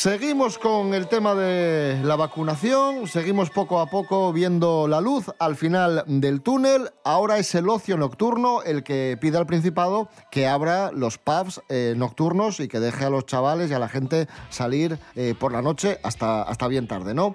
Seguimos 0.06 0.56
con 0.56 0.94
el 0.94 1.08
tema 1.08 1.34
de 1.34 2.00
la 2.04 2.14
vacunación, 2.14 3.08
seguimos 3.08 3.50
poco 3.50 3.80
a 3.80 3.86
poco 3.86 4.32
viendo 4.32 4.86
la 4.86 5.00
luz 5.00 5.32
al 5.40 5.56
final 5.56 6.04
del 6.06 6.42
túnel. 6.42 6.90
Ahora 7.02 7.38
es 7.38 7.52
el 7.56 7.68
ocio 7.68 7.96
nocturno 7.96 8.62
el 8.62 8.84
que 8.84 9.18
pide 9.20 9.36
al 9.36 9.46
Principado 9.46 10.08
que 10.30 10.46
abra 10.46 10.92
los 10.92 11.18
pubs 11.18 11.60
eh, 11.68 11.94
nocturnos 11.96 12.60
y 12.60 12.68
que 12.68 12.78
deje 12.78 13.04
a 13.04 13.10
los 13.10 13.26
chavales 13.26 13.68
y 13.68 13.74
a 13.74 13.80
la 13.80 13.88
gente 13.88 14.28
salir 14.48 14.96
eh, 15.16 15.34
por 15.36 15.50
la 15.50 15.60
noche 15.60 15.98
hasta, 16.04 16.42
hasta 16.42 16.68
bien 16.68 16.86
tarde, 16.86 17.12
¿no? 17.12 17.34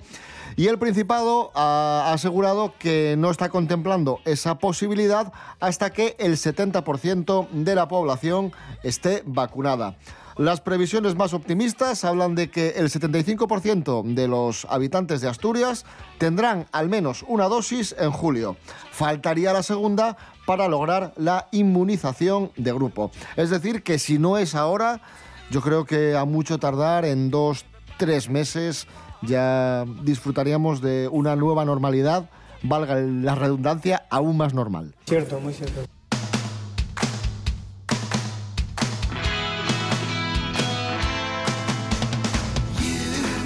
Y 0.56 0.68
el 0.68 0.80
Principado 0.80 1.52
ha 1.54 2.14
asegurado 2.14 2.74
que 2.80 3.16
no 3.18 3.32
está 3.32 3.50
contemplando 3.50 4.22
esa 4.24 4.60
posibilidad 4.60 5.34
hasta 5.60 5.90
que 5.90 6.16
el 6.20 6.38
70% 6.38 7.50
de 7.50 7.76
la 7.76 7.90
población 7.90 8.54
esté 8.82 9.24
vacunada. 9.26 9.98
Las 10.38 10.62
previsiones 10.62 11.16
más 11.16 11.34
optimistas 11.34 12.06
hablan 12.06 12.36
de 12.36 12.50
que 12.50 12.70
el 12.70 12.90
75% 12.90 14.14
de 14.14 14.28
los 14.28 14.66
habitantes 14.66 15.22
de 15.22 15.28
Asturias 15.28 15.86
tendrán 16.18 16.68
al 16.72 16.90
menos 16.90 17.26
una 17.28 17.48
dosis 17.48 17.96
en 18.00 18.12
julio. 18.12 18.58
Faltaría 18.92 19.54
la 19.54 19.64
segunda 19.64 20.18
para 20.46 20.68
lograr 20.68 21.14
la 21.18 21.48
inmunización 21.52 22.52
de 22.56 22.72
grupo. 22.74 23.12
Es 23.36 23.50
decir, 23.50 23.84
que 23.84 24.00
si 24.00 24.20
no 24.20 24.38
es 24.38 24.56
ahora, 24.56 25.02
yo 25.50 25.62
creo 25.62 25.86
que 25.86 26.16
a 26.16 26.26
mucho 26.26 26.60
tardar 26.60 27.06
en 27.06 27.30
dos, 27.30 27.66
tres 27.98 28.30
meses 28.30 28.88
ya 29.22 29.86
disfrutaríamos 30.04 30.82
de 30.82 31.08
una 31.12 31.36
nueva 31.36 31.66
normalidad, 31.66 32.30
valga 32.64 32.96
la 32.96 33.36
redundancia, 33.36 34.06
aún 34.10 34.38
más 34.38 34.54
normal. 34.54 34.96
Cierto, 35.06 35.40
muy 35.40 35.54
cierto. 35.54 35.82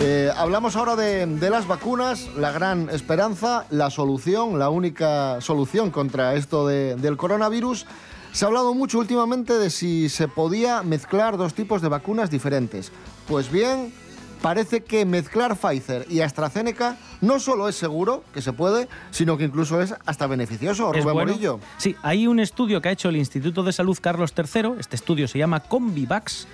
Eh, 0.02 0.30
hablamos 0.36 0.76
ahora 0.76 0.96
de, 0.96 1.26
de 1.26 1.50
las 1.50 1.68
vacunas, 1.68 2.28
la 2.38 2.52
gran 2.52 2.90
esperanza, 2.90 3.66
la 3.70 3.90
solución, 3.90 4.60
la 4.60 4.70
única 4.70 5.40
solución 5.40 5.90
contra 5.90 6.36
esto 6.36 6.68
de- 6.68 6.96
del 6.98 7.16
coronavirus. 7.16 7.86
Se 8.34 8.44
ha 8.44 8.50
hablado 8.50 8.74
mucho 8.74 9.00
últimamente 9.00 9.54
de 9.54 9.70
si 9.70 10.10
se 10.10 10.28
podía 10.28 10.84
mezclar 10.84 11.38
dos 11.38 11.54
tipos 11.54 11.82
de 11.82 11.88
vacunas 11.88 12.30
diferentes. 12.30 12.92
Pues 13.30 13.50
bien, 13.50 13.94
parece 14.42 14.82
que 14.84 15.06
mezclar 15.06 15.56
Pfizer 15.56 16.06
y 16.10 16.20
AstraZeneca 16.20 16.98
no 17.22 17.40
solo 17.40 17.70
es 17.70 17.78
seguro, 17.78 18.26
que 18.34 18.42
se 18.42 18.52
puede, 18.52 18.90
sino 19.12 19.38
que 19.38 19.46
incluso 19.46 19.82
es 19.82 19.96
hasta 20.06 20.28
beneficioso, 20.28 20.94
¿Es 20.94 21.04
Rubén 21.04 21.14
bueno? 21.14 21.32
Morillo. 21.32 21.60
Sí, 21.78 21.96
hay 22.04 22.28
un 22.28 22.42
estudio 22.42 22.82
que 22.82 22.90
ha 22.90 22.92
hecho 22.92 23.08
el 23.08 23.16
Instituto 23.16 23.64
de 23.64 23.72
Salud 23.72 23.98
Carlos 24.02 24.34
III. 24.38 24.74
Este 24.78 24.98
estudio 24.98 25.30
se 25.30 25.40
llama 25.40 25.62
Combivax. 25.62 26.48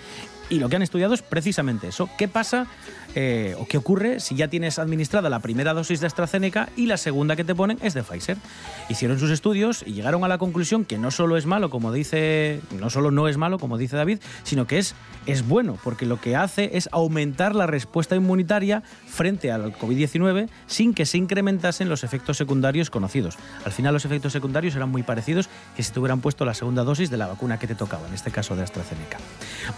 Y 0.52 0.60
lo 0.60 0.68
que 0.68 0.76
han 0.76 0.82
estudiado 0.82 1.14
es 1.14 1.22
precisamente 1.22 1.88
eso. 1.88 2.10
¿Qué 2.18 2.28
pasa 2.28 2.68
eh, 3.14 3.56
o 3.60 3.68
qué 3.68 3.78
ocurre 3.78 4.20
si 4.20 4.36
ya 4.36 4.48
tienes 4.48 4.80
administrada 4.80 5.30
la 5.30 5.40
primera 5.40 5.74
dosis 5.74 6.00
de 6.00 6.08
AstraZeneca 6.08 6.70
y 6.78 6.86
la 6.86 6.96
segunda 6.96 7.36
que 7.36 7.44
te 7.44 7.54
ponen 7.54 7.78
es 7.82 7.94
de 7.94 8.04
Pfizer? 8.04 8.38
Hicieron 8.88 9.20
sus 9.20 9.32
estudios 9.32 9.84
y 9.86 9.94
llegaron 9.94 10.24
a 10.24 10.30
la 10.30 10.38
conclusión 10.38 10.86
que 10.86 10.98
no 10.98 11.12
solo 11.12 11.36
es 11.36 11.46
malo, 11.46 11.70
como 11.70 11.92
dice, 11.92 12.62
no 12.80 12.90
solo 12.90 13.12
no 13.12 13.28
es 13.28 13.38
malo, 13.38 13.60
como 13.60 13.78
dice 13.78 13.98
David, 13.98 14.20
sino 14.44 14.66
que 14.66 14.78
es, 14.78 14.96
es 15.26 15.46
bueno, 15.46 15.78
porque 15.84 16.06
lo 16.06 16.22
que 16.22 16.36
hace 16.38 16.78
es 16.78 16.88
aumentar 16.94 17.54
la 17.54 17.68
respuesta 17.68 18.16
inmunitaria 18.16 18.84
frente 19.08 19.52
al 19.52 19.74
COVID-19 19.78 20.48
sin 20.68 20.94
que 20.94 21.06
se 21.06 21.18
incrementasen 21.18 21.90
los 21.90 22.06
efectos 22.06 22.38
secundarios 22.38 22.90
conocidos. 22.90 23.38
Al 23.66 23.74
final 23.74 23.94
los 23.94 24.06
efectos 24.06 24.32
secundarios 24.32 24.76
eran 24.76 24.90
muy 24.90 25.04
parecidos 25.04 25.50
que 25.76 25.84
si 25.84 25.92
te 25.92 26.00
hubieran 26.00 26.22
puesto 26.22 26.46
la 26.46 26.54
segunda 26.54 26.84
dosis 26.84 27.10
de 27.10 27.18
la 27.18 27.28
vacuna 27.28 27.60
que 27.60 27.68
te 27.68 27.76
tocaba, 27.76 28.08
en 28.08 28.14
este 28.14 28.32
caso 28.32 28.56
de 28.56 28.64
AstraZeneca. 28.64 29.18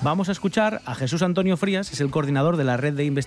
Vamos 0.01 0.29
a 0.29 0.33
escuchar 0.33 0.81
a 0.85 0.93
Jesús 0.93 1.23
Antonio 1.23 1.57
Frías, 1.57 1.91
es 1.91 1.99
el 1.99 2.11
coordinador 2.11 2.57
de 2.57 2.63
la 2.63 2.77
red 2.77 2.93
de 2.93 3.05
investigación 3.05 3.22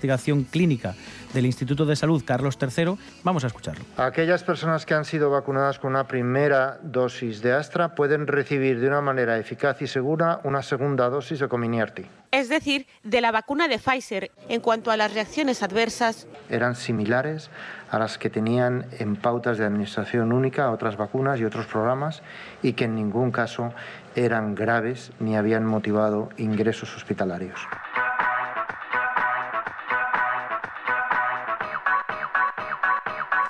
clínica 0.51 0.95
del 1.33 1.47
Instituto 1.47 1.85
de 1.85 1.97
Salud 1.97 2.23
Carlos 2.25 2.59
III. 2.61 2.97
Vamos 3.23 3.45
a 3.45 3.49
escucharlo. 3.49 3.85
Aquellas 3.97 4.43
personas 4.45 4.87
que 4.87 4.95
han 4.95 5.05
sido 5.05 5.31
vacunadas 5.31 5.79
con 5.79 5.91
una 5.91 6.07
primera 6.07 6.79
dosis 6.83 7.43
de 7.43 7.53
Astra 7.53 7.95
pueden 7.95 8.27
recibir 8.27 8.81
de 8.81 8.89
una 8.89 9.01
manera 9.01 9.39
eficaz 9.39 9.83
y 9.83 9.87
segura 9.87 10.41
una 10.45 10.63
segunda 10.63 11.09
dosis 11.09 11.41
de 11.41 11.49
Comirnaty. 11.49 12.05
es 12.33 12.49
decir, 12.49 12.87
de 13.03 13.21
la 13.21 13.33
vacuna 13.33 13.69
de 13.69 13.79
Pfizer. 13.79 14.31
En 14.49 14.61
cuanto 14.61 14.91
a 14.91 14.97
las 14.97 15.15
reacciones 15.15 15.63
adversas, 15.63 16.27
Eran 16.51 16.75
similares 16.75 17.51
a 17.91 17.99
las 17.99 18.19
que 18.19 18.31
tenían 18.31 18.87
en 18.99 19.17
pautas 19.17 19.59
de 19.59 19.65
administración 19.65 20.33
única 20.33 20.71
otras 20.71 20.97
vacunas 20.97 21.41
y 21.41 21.45
otros 21.45 21.67
programas 21.67 22.23
y 22.63 22.75
que 22.75 22.85
en 22.85 22.95
ningún 22.95 23.31
caso 23.31 23.73
eran 24.15 24.55
graves 24.55 25.13
ni 25.21 25.37
habían 25.37 25.65
motivado 25.65 26.29
ingresos 26.37 26.95
hospitalarios. 26.97 27.61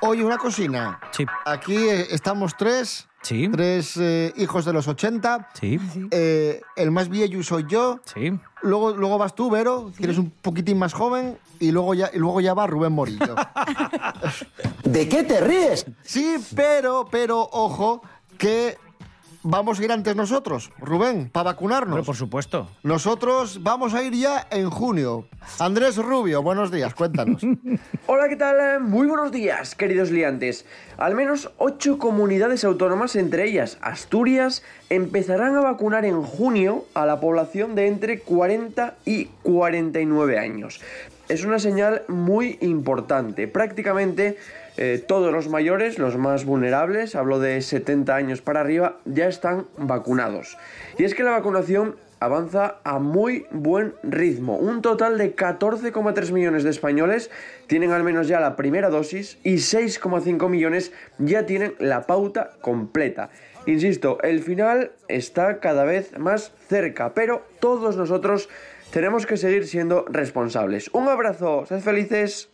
Oye, 0.06 0.24
una 0.24 0.38
cocina. 0.38 1.00
Sí. 1.10 1.26
Aquí 1.44 1.76
eh, 1.76 2.06
estamos 2.10 2.56
tres. 2.56 3.08
Sí. 3.22 3.48
Tres 3.50 3.96
eh, 3.96 4.32
hijos 4.36 4.64
de 4.64 4.72
los 4.72 4.86
80. 4.86 5.48
Sí. 5.54 5.80
Eh, 6.12 6.60
el 6.76 6.92
más 6.92 7.08
viejo 7.08 7.42
soy 7.42 7.66
yo. 7.68 7.98
Sí. 8.04 8.38
Luego, 8.62 8.92
luego 8.92 9.18
vas 9.18 9.34
tú, 9.34 9.50
Vero, 9.50 9.90
que 9.96 10.04
eres 10.04 10.18
un 10.18 10.30
poquitín 10.30 10.78
más 10.78 10.92
joven. 10.92 11.38
Y 11.58 11.72
luego 11.72 11.94
ya, 11.94 12.10
y 12.12 12.18
luego 12.18 12.40
ya 12.40 12.54
va 12.54 12.68
Rubén 12.68 12.92
Morillo. 12.92 13.34
¿De 14.84 15.08
qué 15.08 15.24
te 15.24 15.40
ríes? 15.40 15.86
Sí, 16.02 16.36
pero, 16.54 17.08
pero, 17.10 17.40
ojo, 17.40 18.02
que 18.38 18.78
vamos 19.46 19.78
a 19.78 19.84
ir 19.84 19.92
antes 19.92 20.16
nosotros, 20.16 20.72
Rubén, 20.78 21.30
para 21.30 21.52
vacunarnos. 21.52 22.04
por 22.04 22.16
supuesto. 22.16 22.68
Nosotros 22.82 23.62
vamos 23.62 23.94
a 23.94 24.02
ir 24.02 24.12
ya 24.12 24.46
en 24.50 24.70
junio. 24.70 25.26
Andrés 25.60 25.96
Rubio, 25.96 26.42
buenos 26.42 26.70
días, 26.70 26.94
cuéntanos. 26.94 27.42
Hola, 28.06 28.28
¿qué 28.28 28.36
tal? 28.36 28.80
Muy 28.80 29.06
buenos 29.06 29.30
días, 29.30 29.74
queridos 29.74 30.10
liantes. 30.10 30.66
Al 30.98 31.14
menos 31.14 31.50
ocho 31.58 31.98
comunidades 31.98 32.64
autónomas, 32.64 33.14
entre 33.14 33.44
ellas 33.44 33.78
Asturias, 33.80 34.62
empezarán 34.90 35.54
a 35.54 35.60
vacunar 35.60 36.04
en 36.04 36.22
junio 36.22 36.84
a 36.94 37.06
la 37.06 37.20
población 37.20 37.74
de 37.76 37.86
entre 37.86 38.20
40 38.20 38.96
y 39.04 39.26
49 39.42 40.38
años. 40.38 40.80
Es 41.28 41.44
una 41.44 41.58
señal 41.58 42.02
muy 42.08 42.58
importante. 42.60 43.48
Prácticamente 43.48 44.38
eh, 44.76 45.02
todos 45.06 45.32
los 45.32 45.48
mayores, 45.48 45.98
los 45.98 46.16
más 46.16 46.44
vulnerables, 46.44 47.14
hablo 47.14 47.38
de 47.38 47.60
70 47.62 48.14
años 48.14 48.42
para 48.42 48.60
arriba, 48.60 48.98
ya 49.04 49.26
están 49.26 49.66
vacunados. 49.76 50.58
Y 50.98 51.04
es 51.04 51.14
que 51.14 51.22
la 51.22 51.30
vacunación 51.30 51.96
avanza 52.20 52.76
a 52.84 52.98
muy 52.98 53.46
buen 53.50 53.94
ritmo. 54.02 54.56
Un 54.56 54.82
total 54.82 55.18
de 55.18 55.34
14,3 55.34 56.32
millones 56.32 56.64
de 56.64 56.70
españoles 56.70 57.30
tienen 57.66 57.92
al 57.92 58.02
menos 58.02 58.28
ya 58.28 58.40
la 58.40 58.56
primera 58.56 58.90
dosis 58.90 59.38
y 59.42 59.54
6,5 59.54 60.48
millones 60.48 60.92
ya 61.18 61.46
tienen 61.46 61.74
la 61.78 62.06
pauta 62.06 62.52
completa. 62.60 63.30
Insisto, 63.66 64.18
el 64.22 64.42
final 64.42 64.92
está 65.08 65.58
cada 65.58 65.84
vez 65.84 66.16
más 66.18 66.52
cerca, 66.68 67.14
pero 67.14 67.44
todos 67.60 67.96
nosotros 67.96 68.48
tenemos 68.92 69.26
que 69.26 69.36
seguir 69.36 69.66
siendo 69.66 70.04
responsables. 70.08 70.88
Un 70.92 71.08
abrazo, 71.08 71.66
sed 71.66 71.80
felices. 71.80 72.48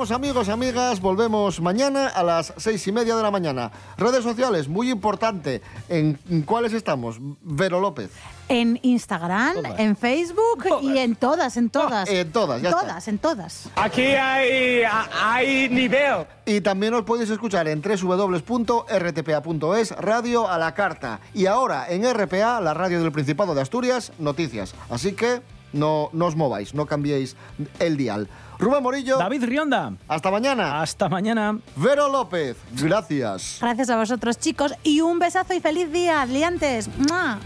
Vamos, 0.00 0.12
amigos, 0.12 0.48
amigas. 0.48 0.98
Volvemos 0.98 1.60
mañana 1.60 2.06
a 2.06 2.22
las 2.22 2.54
seis 2.56 2.86
y 2.86 2.92
media 2.92 3.16
de 3.16 3.22
la 3.22 3.30
mañana. 3.30 3.70
Redes 3.98 4.24
sociales, 4.24 4.66
muy 4.66 4.90
importante. 4.90 5.60
¿En 5.90 6.18
en 6.30 6.40
cuáles 6.40 6.72
estamos? 6.72 7.18
Vero 7.42 7.80
López. 7.80 8.10
En 8.48 8.78
Instagram, 8.80 9.56
en 9.76 9.94
Facebook 9.98 10.64
y 10.80 10.96
en 10.96 11.16
todas, 11.16 11.58
en 11.58 11.68
todas. 11.68 12.08
en 12.08 12.32
todas, 12.32 12.62
ya 12.62 12.70
está. 12.70 12.80
Todas, 12.80 13.08
en 13.08 13.18
todas. 13.18 13.68
Aquí 13.76 14.00
hay, 14.00 14.84
hay 15.22 15.68
nivel. 15.68 16.24
Y 16.46 16.62
también 16.62 16.94
os 16.94 17.02
podéis 17.02 17.28
escuchar 17.28 17.68
en 17.68 17.82
www.rtpa.es, 17.82 19.90
radio 19.98 20.48
a 20.48 20.56
la 20.56 20.72
carta. 20.72 21.20
Y 21.34 21.44
ahora 21.44 21.90
en 21.90 22.10
RPA, 22.10 22.62
la 22.62 22.72
radio 22.72 23.02
del 23.02 23.12
Principado 23.12 23.54
de 23.54 23.60
Asturias, 23.60 24.14
noticias. 24.18 24.74
Así 24.88 25.12
que 25.12 25.42
no, 25.74 26.08
no 26.14 26.24
os 26.24 26.36
mováis, 26.36 26.74
no 26.74 26.86
cambiéis 26.86 27.36
el 27.78 27.98
dial. 27.98 28.30
Rubén 28.60 28.82
Morillo. 28.82 29.16
David 29.16 29.44
Rionda. 29.44 29.94
Hasta 30.06 30.30
mañana. 30.30 30.82
Hasta 30.82 31.08
mañana. 31.08 31.58
Vero 31.76 32.08
López. 32.08 32.58
Gracias. 32.72 33.58
Gracias 33.60 33.88
a 33.88 33.96
vosotros, 33.96 34.38
chicos. 34.38 34.74
Y 34.82 35.00
un 35.00 35.18
besazo 35.18 35.54
y 35.54 35.60
feliz 35.60 35.90
día, 35.90 36.24
liantes. 36.26 36.88
¡Mua! 37.08 37.38